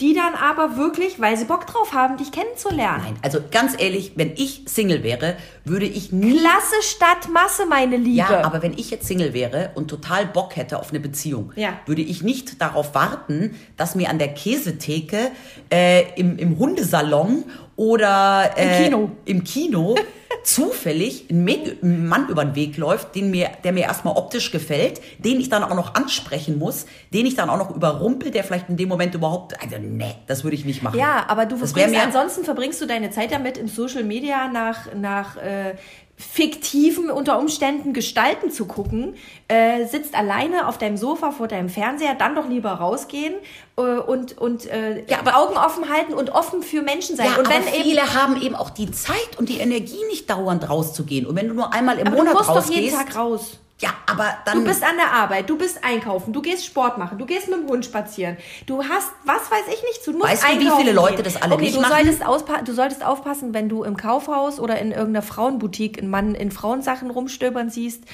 die 0.00 0.14
dann 0.14 0.34
aber 0.34 0.76
wirklich, 0.76 1.20
weil 1.20 1.36
sie 1.36 1.44
Bock 1.44 1.66
drauf 1.66 1.92
haben, 1.92 2.16
dich 2.16 2.30
kennenzulernen. 2.30 3.02
Nein, 3.04 3.16
also 3.22 3.40
ganz 3.50 3.74
ehrlich, 3.76 4.12
wenn 4.14 4.30
ich 4.36 4.62
Single 4.66 5.02
wäre, 5.02 5.36
würde 5.64 5.86
ich 5.86 6.12
nie. 6.12 6.38
Klasse 6.38 6.76
statt 6.82 7.28
Masse, 7.32 7.66
meine 7.66 7.96
Liebe. 7.96 8.18
Ja, 8.18 8.44
aber 8.44 8.62
wenn 8.62 8.74
ich 8.74 8.90
jetzt 8.92 9.08
Single 9.08 9.34
wäre 9.34 9.72
und 9.74 9.88
total 9.88 10.24
Bock 10.26 10.54
hätte 10.54 10.78
auf 10.78 10.90
eine 10.90 11.00
Beziehung, 11.00 11.50
Ja. 11.56 11.70
Würde 11.86 12.02
ich 12.02 12.22
nicht 12.22 12.60
darauf 12.60 12.94
warten, 12.94 13.54
dass 13.76 13.94
mir 13.94 14.10
an 14.10 14.18
der 14.18 14.28
Käsetheke, 14.28 15.30
äh, 15.72 16.04
im, 16.16 16.38
im 16.38 16.58
Hundesalon 16.58 17.44
oder 17.76 18.50
äh, 18.56 18.84
Kino. 18.84 19.10
im 19.24 19.44
Kino 19.44 19.96
zufällig 20.44 21.30
ein, 21.30 21.48
ein 21.82 22.06
Mann 22.06 22.28
über 22.28 22.44
den 22.44 22.54
Weg 22.54 22.76
läuft, 22.76 23.14
den 23.14 23.30
mir, 23.30 23.50
der 23.64 23.72
mir 23.72 23.84
erstmal 23.84 24.16
optisch 24.16 24.50
gefällt, 24.50 25.00
den 25.18 25.40
ich 25.40 25.48
dann 25.48 25.62
auch 25.62 25.74
noch 25.74 25.94
ansprechen 25.94 26.58
muss, 26.58 26.86
den 27.12 27.26
ich 27.26 27.34
dann 27.34 27.50
auch 27.50 27.58
noch 27.58 27.74
überrumpel, 27.74 28.30
der 28.30 28.44
vielleicht 28.44 28.68
in 28.68 28.76
dem 28.76 28.88
Moment 28.88 29.14
überhaupt, 29.14 29.60
also 29.62 29.76
nee, 29.78 30.14
das 30.26 30.44
würde 30.44 30.56
ich 30.56 30.64
nicht 30.64 30.82
machen. 30.82 30.98
Ja, 30.98 31.24
aber 31.28 31.46
du 31.46 31.56
verbringst, 31.56 31.94
ansonsten 31.96 32.44
verbringst 32.44 32.80
du 32.80 32.86
deine 32.86 33.10
Zeit 33.10 33.32
damit, 33.32 33.58
im 33.58 33.68
Social 33.68 34.04
Media 34.04 34.48
nach, 34.48 34.94
nach 34.94 35.36
äh, 35.36 35.74
fiktiven 36.20 37.10
unter 37.10 37.38
Umständen 37.38 37.92
Gestalten 37.92 38.50
zu 38.50 38.66
gucken, 38.66 39.14
äh, 39.48 39.86
sitzt 39.86 40.14
alleine 40.14 40.68
auf 40.68 40.78
deinem 40.78 40.96
Sofa 40.96 41.30
vor 41.32 41.48
deinem 41.48 41.68
Fernseher, 41.68 42.14
dann 42.14 42.34
doch 42.34 42.46
lieber 42.46 42.72
rausgehen 42.72 43.34
äh, 43.76 43.80
und, 43.80 44.36
und 44.38 44.66
äh, 44.66 45.04
Ja, 45.08 45.20
aber- 45.20 45.36
Augen 45.36 45.56
offen 45.56 45.88
halten 45.88 46.12
und 46.14 46.30
offen 46.30 46.62
für 46.62 46.82
Menschen 46.82 47.16
sein. 47.16 47.26
Ja, 47.26 47.38
und 47.38 47.46
aber 47.46 47.54
wenn 47.56 47.74
eben 47.74 47.82
viele 47.82 48.14
haben 48.14 48.40
eben 48.40 48.54
auch 48.54 48.70
die 48.70 48.90
Zeit 48.90 49.38
und 49.38 49.48
die 49.48 49.58
Energie 49.58 50.04
nicht 50.08 50.28
dauernd 50.28 50.68
rauszugehen. 50.68 51.26
Und 51.26 51.36
wenn 51.36 51.48
du 51.48 51.54
nur 51.54 51.72
einmal 51.72 51.98
im 51.98 52.06
aber 52.06 52.16
du 52.16 52.22
Monat 52.22 52.34
musst 52.34 52.48
doch 52.50 52.70
jeden 52.70 52.94
rausgehst, 52.94 53.14
Tag 53.14 53.16
raus. 53.16 53.58
Ja, 53.80 53.94
aber 54.06 54.36
dann 54.44 54.58
Du 54.58 54.64
bist 54.64 54.84
an 54.84 54.96
der 54.96 55.10
Arbeit, 55.10 55.48
du 55.48 55.56
bist 55.56 55.82
einkaufen, 55.82 56.34
du 56.34 56.42
gehst 56.42 56.66
Sport 56.66 56.98
machen, 56.98 57.16
du 57.16 57.24
gehst 57.24 57.48
mit 57.48 57.60
dem 57.60 57.66
Hund 57.66 57.84
spazieren. 57.84 58.36
Du 58.66 58.84
hast, 58.84 59.10
was 59.24 59.50
weiß 59.50 59.66
ich 59.68 59.82
nicht, 59.82 60.04
zu. 60.04 60.12
du 60.12 60.18
musst 60.18 60.30
Weißt 60.30 60.42
du, 60.42 60.48
wie 60.48 60.52
einkaufen 60.52 60.80
viele 60.82 60.92
Leute 60.92 61.16
gehen. 61.16 61.24
das 61.24 61.40
alle 61.40 61.54
okay, 61.54 61.64
nicht 61.64 61.76
du 61.76 61.80
machen? 61.80 61.94
Solltest 61.94 62.26
auspa 62.26 62.60
du 62.62 62.72
solltest 62.74 63.04
aufpassen, 63.04 63.54
wenn 63.54 63.70
du 63.70 63.82
im 63.82 63.96
Kaufhaus 63.96 64.60
oder 64.60 64.78
in 64.78 64.92
irgendeiner 64.92 65.22
Frauenboutique 65.22 65.98
einen 65.98 66.10
Mann 66.10 66.34
in 66.34 66.50
Frauensachen 66.50 67.10
rumstöbern 67.10 67.70
siehst. 67.70 68.04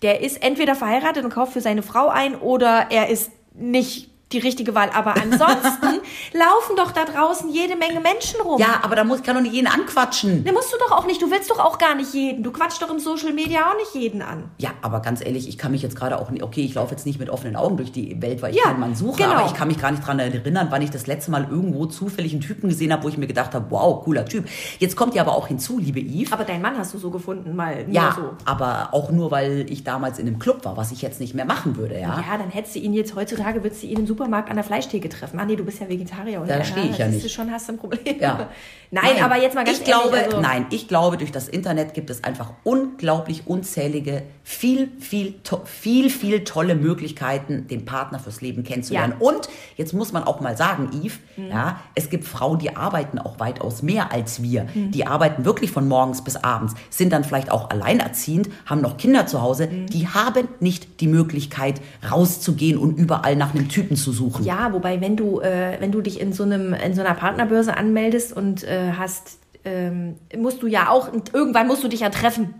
Der 0.00 0.20
ist 0.22 0.42
entweder 0.42 0.74
verheiratet 0.74 1.24
und 1.24 1.30
kauft 1.30 1.52
für 1.52 1.60
seine 1.60 1.82
Frau 1.82 2.08
ein 2.08 2.34
oder 2.34 2.86
er 2.90 3.08
ist 3.08 3.30
nicht 3.54 4.11
die 4.32 4.38
richtige 4.38 4.74
Wahl. 4.74 4.90
Aber 4.94 5.14
ansonsten 5.16 6.00
laufen 6.32 6.76
doch 6.76 6.92
da 6.92 7.04
draußen 7.04 7.50
jede 7.50 7.76
Menge 7.76 8.00
Menschen 8.00 8.40
rum. 8.40 8.60
ja, 8.60 8.80
aber 8.82 8.96
da 8.96 9.04
muss 9.04 9.22
kann 9.22 9.34
doch 9.36 9.42
nicht 9.42 9.54
jeden 9.54 9.66
anquatschen. 9.68 10.42
Ne, 10.44 10.52
musst 10.52 10.72
du 10.72 10.76
doch 10.78 10.92
auch 10.96 11.06
nicht. 11.06 11.20
Du 11.22 11.30
willst 11.30 11.50
doch 11.50 11.58
auch 11.58 11.78
gar 11.78 11.94
nicht 11.94 12.12
jeden. 12.14 12.42
Du 12.42 12.50
quatschst 12.52 12.82
doch 12.82 12.90
im 12.90 12.98
Social 12.98 13.32
Media 13.32 13.70
auch 13.70 13.76
nicht 13.76 13.94
jeden 13.94 14.22
an. 14.22 14.44
Ja, 14.58 14.70
aber 14.82 15.00
ganz 15.00 15.24
ehrlich, 15.24 15.48
ich 15.48 15.58
kann 15.58 15.72
mich 15.72 15.82
jetzt 15.82 15.96
gerade 15.96 16.18
auch 16.18 16.30
nicht, 16.30 16.42
okay, 16.42 16.62
ich 16.62 16.74
laufe 16.74 16.92
jetzt 16.92 17.06
nicht 17.06 17.18
mit 17.18 17.30
offenen 17.30 17.56
Augen 17.56 17.76
durch 17.76 17.92
die 17.92 18.20
Welt, 18.20 18.42
weil 18.42 18.50
ich 18.52 18.56
Ja, 18.58 18.64
keinen 18.64 18.80
Mann 18.80 18.94
suche, 18.94 19.22
genau. 19.22 19.34
aber 19.36 19.46
ich 19.46 19.54
kann 19.54 19.68
mich 19.68 19.80
gar 19.80 19.90
nicht 19.90 20.06
dran 20.06 20.18
erinnern, 20.18 20.68
wann 20.70 20.82
ich 20.82 20.90
das 20.90 21.06
letzte 21.06 21.30
Mal 21.30 21.46
irgendwo 21.50 21.86
zufällig 21.86 22.32
einen 22.32 22.40
Typen 22.40 22.68
gesehen 22.68 22.92
habe, 22.92 23.04
wo 23.04 23.08
ich 23.08 23.16
mir 23.18 23.26
gedacht 23.26 23.54
habe, 23.54 23.66
wow, 23.70 24.02
cooler 24.04 24.24
Typ. 24.24 24.46
Jetzt 24.78 24.96
kommt 24.96 25.14
ja 25.14 25.22
aber 25.22 25.36
auch 25.36 25.48
hinzu, 25.48 25.78
liebe 25.78 26.00
Yves. 26.00 26.32
Aber 26.32 26.44
deinen 26.44 26.62
Mann 26.62 26.76
hast 26.78 26.94
du 26.94 26.98
so 26.98 27.10
gefunden, 27.10 27.54
mal 27.54 27.84
nur 27.84 27.94
ja, 27.94 28.12
so. 28.16 28.30
aber 28.44 28.88
auch 28.92 29.10
nur, 29.10 29.30
weil 29.30 29.66
ich 29.68 29.84
damals 29.84 30.18
in 30.18 30.26
einem 30.26 30.38
Club 30.38 30.64
war, 30.64 30.76
was 30.76 30.92
ich 30.92 31.02
jetzt 31.02 31.20
nicht 31.20 31.34
mehr 31.34 31.44
machen 31.44 31.76
würde, 31.76 31.94
ja. 31.94 32.20
Ja, 32.28 32.38
dann 32.38 32.50
hättest 32.50 32.74
du 32.74 32.78
ihn 32.80 32.92
jetzt 32.94 33.14
heutzutage, 33.14 33.62
würdest 33.62 33.82
du 33.82 33.86
ihn 33.86 33.98
im 34.00 34.06
Supermarkt 34.22 34.50
an 34.50 34.56
der 34.56 34.64
Fleischtheke 34.64 35.08
treffen. 35.08 35.40
Ah 35.40 35.44
nee, 35.44 35.56
du 35.56 35.64
bist 35.64 35.80
ja 35.80 35.88
Vegetarier. 35.88 36.40
Und 36.40 36.48
Da 36.48 36.62
stehe 36.64 36.86
ich 36.86 36.98
ja 36.98 37.06
siehst 37.06 37.24
nicht. 37.24 37.24
Du 37.24 37.28
schon 37.28 37.50
hast 37.50 37.68
du 37.68 37.72
ein 37.72 37.78
Problem. 37.78 38.20
Ja. 38.20 38.48
Nein, 38.94 39.22
aber 39.22 39.40
jetzt 39.40 39.54
mal 39.54 39.64
ganz 39.64 39.78
ich 39.78 39.84
glaube, 39.84 40.16
ehrlich. 40.16 40.26
Also, 40.26 40.40
nein, 40.42 40.66
ich 40.68 40.86
glaube, 40.86 41.16
durch 41.16 41.32
das 41.32 41.48
Internet 41.48 41.94
gibt 41.94 42.10
es 42.10 42.24
einfach 42.24 42.52
unglaublich 42.62 43.46
unzählige, 43.46 44.22
viel, 44.44 44.90
viel, 45.00 45.36
to 45.42 45.62
viel, 45.64 46.10
viel 46.10 46.44
tolle 46.44 46.74
Möglichkeiten, 46.74 47.66
den 47.68 47.86
Partner 47.86 48.18
fürs 48.18 48.42
Leben 48.42 48.64
kennenzulernen. 48.64 49.14
Ja. 49.14 49.16
Mhm. 49.16 49.36
Und 49.36 49.48
jetzt 49.76 49.94
muss 49.94 50.12
man 50.12 50.24
auch 50.24 50.40
mal 50.40 50.58
sagen, 50.58 50.90
Yves, 50.92 51.20
ja, 51.38 51.80
es 51.94 52.10
gibt 52.10 52.24
Frauen, 52.24 52.58
die 52.58 52.76
arbeiten 52.76 53.18
auch 53.18 53.40
weitaus 53.40 53.80
mehr 53.80 54.12
als 54.12 54.42
wir. 54.42 54.66
Mhm. 54.74 54.90
Die 54.90 55.06
arbeiten 55.06 55.46
wirklich 55.46 55.70
von 55.70 55.88
morgens 55.88 56.22
bis 56.22 56.36
abends, 56.36 56.74
sind 56.90 57.14
dann 57.14 57.24
vielleicht 57.24 57.50
auch 57.50 57.70
alleinerziehend, 57.70 58.50
haben 58.66 58.82
noch 58.82 58.98
Kinder 58.98 59.26
zu 59.26 59.40
Hause. 59.40 59.68
Mhm. 59.68 59.86
Die 59.86 60.06
haben 60.06 60.48
nicht 60.60 61.00
die 61.00 61.08
Möglichkeit, 61.08 61.80
rauszugehen 62.10 62.76
und 62.76 62.98
überall 62.98 63.36
nach 63.36 63.54
einem 63.54 63.70
Typen 63.70 63.96
zu 63.96 64.11
suchen. 64.12 64.44
Ja, 64.44 64.72
wobei, 64.72 65.00
wenn 65.00 65.16
du, 65.16 65.40
äh, 65.40 65.76
wenn 65.80 65.90
du 65.92 66.00
dich 66.00 66.20
in 66.20 66.32
so, 66.32 66.42
einem, 66.44 66.74
in 66.74 66.94
so 66.94 67.00
einer 67.02 67.14
Partnerbörse 67.14 67.76
anmeldest 67.76 68.36
und 68.36 68.64
äh, 68.64 68.92
hast, 68.98 69.38
ähm, 69.64 70.16
musst 70.36 70.62
du 70.62 70.66
ja 70.66 70.88
auch, 70.90 71.08
irgendwann 71.32 71.66
musst 71.66 71.82
du 71.84 71.88
dich 71.88 72.00
ja 72.00 72.10
treffen. 72.10 72.54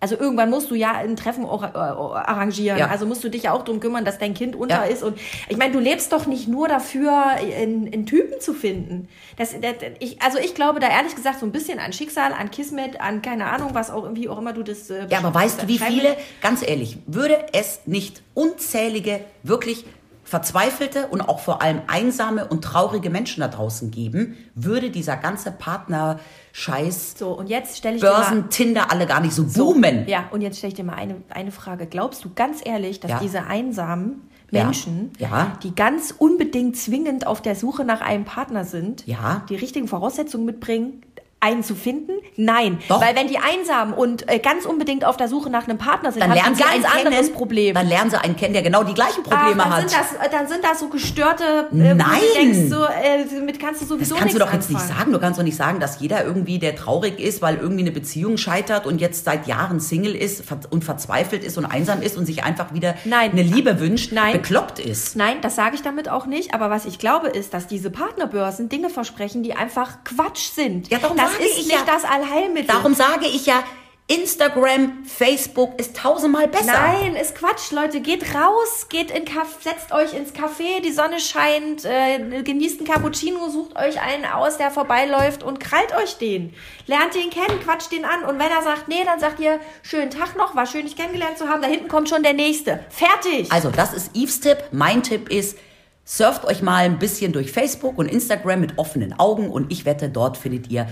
Also 0.00 0.14
irgendwann 0.16 0.48
musst 0.48 0.70
du 0.70 0.76
ja 0.76 0.92
ein 0.92 1.16
Treffen 1.16 1.44
or- 1.44 1.72
äh, 1.74 1.76
arrangieren. 1.76 2.78
Ja. 2.78 2.86
Also 2.86 3.04
musst 3.04 3.24
du 3.24 3.28
dich 3.28 3.42
ja 3.42 3.52
auch 3.52 3.64
darum 3.64 3.80
kümmern, 3.80 4.04
dass 4.04 4.16
dein 4.18 4.32
Kind 4.32 4.54
unter 4.54 4.76
Ja. 4.76 4.82
ist. 4.84 5.02
Und 5.02 5.18
ich 5.48 5.56
meine, 5.56 5.72
du 5.72 5.80
lebst 5.80 6.12
doch 6.12 6.26
nicht 6.26 6.46
nur 6.46 6.68
dafür, 6.68 7.24
in, 7.60 7.88
in 7.88 8.06
Typen 8.06 8.40
zu 8.40 8.54
finden. 8.54 9.08
Das, 9.38 9.56
das, 9.60 9.74
ich, 9.98 10.22
also 10.22 10.38
ich 10.38 10.54
glaube 10.54 10.78
da 10.78 10.88
ehrlich 10.88 11.16
gesagt 11.16 11.40
so 11.40 11.46
ein 11.46 11.50
bisschen 11.50 11.80
an 11.80 11.92
Schicksal, 11.92 12.32
an 12.32 12.52
Kismet, 12.52 13.00
an 13.00 13.22
keine 13.22 13.46
Ahnung, 13.46 13.70
was 13.72 13.90
auch 13.90 14.08
wie 14.14 14.28
auch 14.28 14.38
immer 14.38 14.52
du 14.52 14.62
das. 14.62 14.88
Äh, 14.88 15.06
Ja, 15.10 15.18
aber 15.18 15.34
weißt 15.34 15.64
du, 15.64 15.66
wie 15.68 15.78
viele, 15.78 16.16
ganz 16.42 16.62
ehrlich, 16.64 16.98
würde 17.08 17.36
es 17.52 17.80
nicht 17.86 18.22
unzählige, 18.34 19.18
wirklich 19.42 19.84
verzweifelte 20.28 21.06
und 21.08 21.22
auch 21.22 21.40
vor 21.40 21.62
allem 21.62 21.80
einsame 21.86 22.46
und 22.46 22.62
traurige 22.62 23.10
Menschen 23.10 23.40
da 23.40 23.48
draußen 23.48 23.90
geben, 23.90 24.36
würde 24.54 24.90
dieser 24.90 25.16
ganze 25.16 25.50
Partner-Scheiß, 25.50 27.14
So, 27.18 27.30
und 27.30 27.48
jetzt 27.48 27.76
stelle 27.78 27.96
ich 27.96 28.00
dir 28.02 28.08
mal, 28.10 28.16
Börsen, 28.20 28.50
Tinder 28.50 28.90
alle 28.90 29.06
gar 29.06 29.20
nicht 29.20 29.32
so 29.34 29.44
boomen. 29.44 30.06
Ja, 30.08 30.24
und 30.30 30.40
jetzt 30.40 30.58
stelle 30.58 30.68
ich 30.72 30.76
dir 30.76 30.84
mal 30.84 30.94
eine, 30.96 31.16
eine 31.30 31.50
Frage. 31.52 31.86
Glaubst 31.86 32.24
du 32.24 32.30
ganz 32.34 32.60
ehrlich, 32.64 33.00
dass 33.00 33.10
Ja. 33.12 33.18
diese 33.20 33.44
einsamen 33.46 34.22
Ja. 34.50 34.64
Menschen, 34.64 35.10
Ja. 35.18 35.58
die 35.62 35.74
ganz 35.74 36.14
unbedingt 36.16 36.76
zwingend 36.76 37.26
auf 37.26 37.42
der 37.42 37.54
Suche 37.54 37.84
nach 37.84 38.00
einem 38.00 38.24
Partner 38.24 38.64
sind, 38.64 39.06
Ja. 39.06 39.42
die 39.50 39.56
richtigen 39.56 39.88
Voraussetzungen 39.88 40.46
mitbringen, 40.46 41.02
einen 41.40 41.62
zu 41.62 41.74
finden? 41.74 42.12
Nein. 42.36 42.78
Doch. 42.88 43.00
Weil 43.00 43.14
wenn 43.14 43.28
die 43.28 43.38
einsam 43.38 43.92
und 43.92 44.28
äh, 44.28 44.38
ganz 44.38 44.64
unbedingt 44.64 45.04
auf 45.04 45.16
der 45.16 45.28
Suche 45.28 45.50
nach 45.50 45.68
einem 45.68 45.78
Partner 45.78 46.10
sind, 46.10 46.22
Dann 46.22 46.32
lernen 46.32 46.56
sie 46.56 46.64
ein 46.64 46.70
einen 46.70 46.82
ganz 46.82 46.96
anderes 46.96 47.26
kennen, 47.26 47.34
Problem. 47.34 47.74
Dann 47.74 47.86
lernen 47.86 48.10
sie 48.10 48.20
einen 48.20 48.36
kennen, 48.36 48.54
der 48.54 48.62
genau 48.62 48.82
die 48.82 48.94
gleichen 48.94 49.22
Probleme 49.22 49.62
Ach, 49.62 49.64
dann 49.64 49.84
hat. 49.84 49.90
Sind 49.90 50.00
das, 50.00 50.30
dann 50.30 50.48
sind 50.48 50.64
das 50.64 50.80
so 50.80 50.88
gestörte, 50.88 51.68
äh, 51.70 51.74
wo 51.74 51.76
Nein. 51.76 51.96
du 51.96 52.40
denkst, 52.40 52.70
so, 52.70 52.84
äh, 52.84 53.40
mit 53.40 53.60
kannst 53.60 53.82
du 53.82 53.86
Das 53.86 53.88
sowieso 53.88 54.14
kannst 54.16 54.34
du 54.34 54.38
doch 54.38 54.52
jetzt 54.52 54.70
nicht 54.70 54.80
sagen. 54.80 55.12
Du 55.12 55.18
kannst 55.20 55.38
doch 55.38 55.44
nicht 55.44 55.56
sagen, 55.56 55.80
dass 55.80 56.00
jeder 56.00 56.24
irgendwie, 56.24 56.58
der 56.58 56.74
traurig 56.74 57.20
ist, 57.20 57.40
weil 57.42 57.56
irgendwie 57.56 57.82
eine 57.82 57.92
Beziehung 57.92 58.36
scheitert 58.36 58.86
und 58.86 59.00
jetzt 59.00 59.24
seit 59.24 59.46
Jahren 59.46 59.80
Single 59.80 60.14
ist 60.14 60.44
und 60.70 60.84
verzweifelt 60.84 61.44
ist 61.44 61.56
und 61.56 61.66
einsam 61.66 62.02
ist 62.02 62.16
und 62.16 62.26
sich 62.26 62.44
einfach 62.44 62.74
wieder 62.74 62.94
Nein. 63.04 63.32
eine 63.32 63.42
Liebe 63.42 63.80
wünscht, 63.80 64.12
Nein. 64.12 64.32
bekloppt 64.32 64.78
ist. 64.80 65.16
Nein, 65.16 65.36
das 65.40 65.54
sage 65.54 65.76
ich 65.76 65.82
damit 65.82 66.08
auch 66.08 66.26
nicht. 66.26 66.54
Aber 66.54 66.70
was 66.70 66.84
ich 66.84 66.98
glaube, 66.98 67.28
ist, 67.28 67.54
dass 67.54 67.66
diese 67.66 67.90
Partnerbörsen 67.90 68.68
Dinge 68.68 68.90
versprechen, 68.90 69.42
die 69.42 69.54
einfach 69.54 70.04
Quatsch 70.04 70.50
sind. 70.54 70.88
Ja, 70.90 70.98
darum 70.98 71.16
das 71.30 71.46
ist 71.46 71.58
ich 71.58 71.66
nicht 71.66 71.72
ja. 71.72 71.84
das 71.86 72.04
Allheilmittel. 72.04 72.68
Darum 72.68 72.94
sage 72.94 73.26
ich 73.26 73.46
ja, 73.46 73.62
Instagram, 74.10 75.04
Facebook 75.04 75.78
ist 75.78 75.94
tausendmal 75.94 76.48
besser. 76.48 76.72
Nein, 76.72 77.14
ist 77.14 77.34
Quatsch, 77.34 77.72
Leute. 77.72 78.00
Geht 78.00 78.34
raus, 78.34 78.86
geht 78.88 79.10
in 79.10 79.26
Kaff, 79.26 79.58
setzt 79.60 79.92
euch 79.92 80.14
ins 80.14 80.32
Café, 80.32 80.80
die 80.82 80.92
Sonne 80.92 81.20
scheint, 81.20 81.84
äh, 81.84 82.42
genießt 82.42 82.80
einen 82.80 82.88
Cappuccino, 82.88 83.50
sucht 83.50 83.76
euch 83.76 84.00
einen 84.00 84.24
aus, 84.24 84.56
der 84.56 84.70
vorbeiläuft 84.70 85.42
und 85.42 85.60
krallt 85.60 85.94
euch 85.94 86.16
den. 86.16 86.54
Lernt 86.86 87.16
ihn 87.16 87.28
kennen, 87.28 87.60
quatscht 87.60 87.92
ihn 87.92 88.06
an 88.06 88.24
und 88.24 88.38
wenn 88.38 88.50
er 88.50 88.62
sagt, 88.62 88.88
nee, 88.88 89.04
dann 89.04 89.20
sagt 89.20 89.40
ihr, 89.40 89.60
schönen 89.82 90.10
Tag 90.10 90.38
noch, 90.38 90.56
war 90.56 90.64
schön, 90.64 90.86
dich 90.86 90.96
kennengelernt 90.96 91.36
zu 91.36 91.46
haben, 91.46 91.60
da 91.60 91.68
hinten 91.68 91.88
kommt 91.88 92.08
schon 92.08 92.22
der 92.22 92.32
Nächste. 92.32 92.80
Fertig! 92.88 93.52
Also, 93.52 93.70
das 93.70 93.92
ist 93.92 94.16
Eves 94.16 94.40
Tipp. 94.40 94.56
Mein 94.72 95.02
Tipp 95.02 95.28
ist, 95.28 95.58
surft 96.06 96.46
euch 96.46 96.62
mal 96.62 96.86
ein 96.86 96.98
bisschen 96.98 97.34
durch 97.34 97.52
Facebook 97.52 97.98
und 97.98 98.08
Instagram 98.08 98.60
mit 98.60 98.78
offenen 98.78 99.18
Augen 99.18 99.50
und 99.50 99.70
ich 99.70 99.84
wette, 99.84 100.08
dort 100.08 100.38
findet 100.38 100.70
ihr 100.70 100.86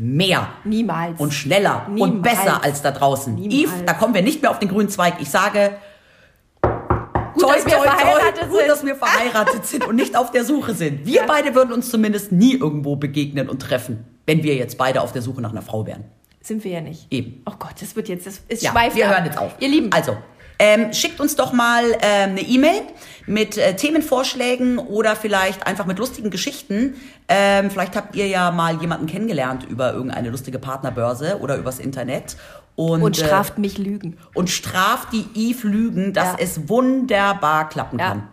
mehr 0.00 0.48
Niemals. 0.64 1.20
und 1.20 1.32
schneller 1.32 1.86
und 1.88 1.94
Niemals. 1.94 2.22
besser 2.22 2.64
als 2.64 2.82
da 2.82 2.90
draußen. 2.90 3.34
Niemals. 3.34 3.54
Eve, 3.54 3.72
da 3.84 3.92
kommen 3.92 4.14
wir 4.14 4.22
nicht 4.22 4.40
mehr 4.42 4.50
auf 4.50 4.58
den 4.58 4.68
grünen 4.68 4.88
Zweig. 4.88 5.14
Ich 5.20 5.30
sage, 5.30 5.72
Gut, 7.34 7.44
dass 7.44 7.64
wir 7.64 7.72
verheiratet 7.78 8.48
gut, 8.48 8.58
sind. 8.58 8.68
dass 8.68 8.84
wir 8.84 8.96
verheiratet 8.96 9.64
sind 9.66 9.86
und 9.86 9.96
nicht 9.96 10.16
auf 10.16 10.30
der 10.32 10.44
Suche 10.44 10.74
sind. 10.74 11.06
Wir 11.06 11.20
Ja. 11.20 11.26
beide 11.26 11.54
würden 11.54 11.72
uns 11.72 11.90
zumindest 11.90 12.32
nie 12.32 12.54
irgendwo 12.54 12.96
begegnen 12.96 13.48
und 13.48 13.60
treffen, 13.62 14.04
wenn 14.26 14.42
wir 14.42 14.54
jetzt 14.56 14.76
beide 14.78 15.00
auf 15.00 15.12
der 15.12 15.22
Suche 15.22 15.40
nach 15.40 15.50
einer 15.52 15.62
Frau 15.62 15.86
wären. 15.86 16.04
Sind 16.42 16.64
wir 16.64 16.72
ja 16.72 16.80
nicht. 16.80 17.06
Eben. 17.12 17.42
Oh 17.46 17.52
Gott, 17.58 17.74
das 17.80 17.94
wird 17.96 18.08
jetzt, 18.08 18.26
das 18.26 18.40
ist 18.48 18.62
Ja, 18.62 18.72
schweift 18.72 18.96
wir 18.96 19.06
ab. 19.08 19.14
hören 19.14 19.24
jetzt 19.26 19.38
auf. 19.38 19.54
Ihr 19.60 19.68
Lieben, 19.68 19.92
Also, 19.92 20.16
ähm, 20.60 20.92
schickt 20.92 21.18
uns 21.20 21.34
doch 21.34 21.52
mal 21.52 21.82
ähm, 22.02 22.30
eine 22.30 22.42
E-Mail 22.42 22.82
mit 23.26 23.56
äh, 23.56 23.74
Themenvorschlägen 23.74 24.78
oder 24.78 25.16
vielleicht 25.16 25.66
einfach 25.66 25.86
mit 25.86 25.98
lustigen 25.98 26.30
Geschichten. 26.30 26.94
Ähm, 27.28 27.70
vielleicht 27.70 27.96
habt 27.96 28.14
ihr 28.14 28.26
ja 28.28 28.50
mal 28.50 28.80
jemanden 28.80 29.06
kennengelernt 29.06 29.64
über 29.68 29.92
irgendeine 29.94 30.30
lustige 30.30 30.58
Partnerbörse 30.58 31.38
oder 31.40 31.56
übers 31.56 31.78
Internet. 31.78 32.36
Und, 32.76 33.02
und 33.02 33.18
äh, 33.18 33.24
straft 33.26 33.58
mich 33.58 33.78
Lügen. 33.78 34.16
und 34.34 34.48
straft 34.50 35.08
die 35.12 35.26
Eve 35.34 35.66
Lügen, 35.66 36.12
dass 36.12 36.28
Ja. 36.32 36.36
es 36.38 36.68
wunderbar 36.68 37.68
klappen 37.68 37.98
Ja. 37.98 38.08
kann. 38.10 38.28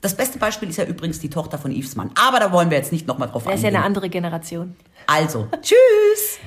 Das 0.00 0.14
beste 0.14 0.38
Beispiel 0.38 0.68
ist 0.70 0.76
ja 0.76 0.84
übrigens 0.84 1.18
die 1.18 1.30
Tochter 1.30 1.58
von 1.58 1.72
Yves 1.72 1.96
Mann. 1.96 2.10
Aber 2.14 2.38
da 2.38 2.52
wollen 2.52 2.70
wir 2.70 2.76
jetzt 2.78 2.92
nicht 2.92 3.06
nochmal 3.08 3.28
drauf 3.28 3.42
Das 3.44 3.54
ist 3.54 3.62
ja 3.62 3.68
eingehen. 3.68 3.76
eine 3.78 3.84
andere 3.86 4.08
Generation. 4.08 4.76
Also, 5.06 5.48
tschüss! 5.62 6.38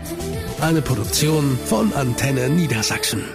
Eine 0.62 0.82
Produktion 0.82 1.58
von 1.66 1.94
Antenne 1.94 2.48
Niedersachsen. 2.50 3.26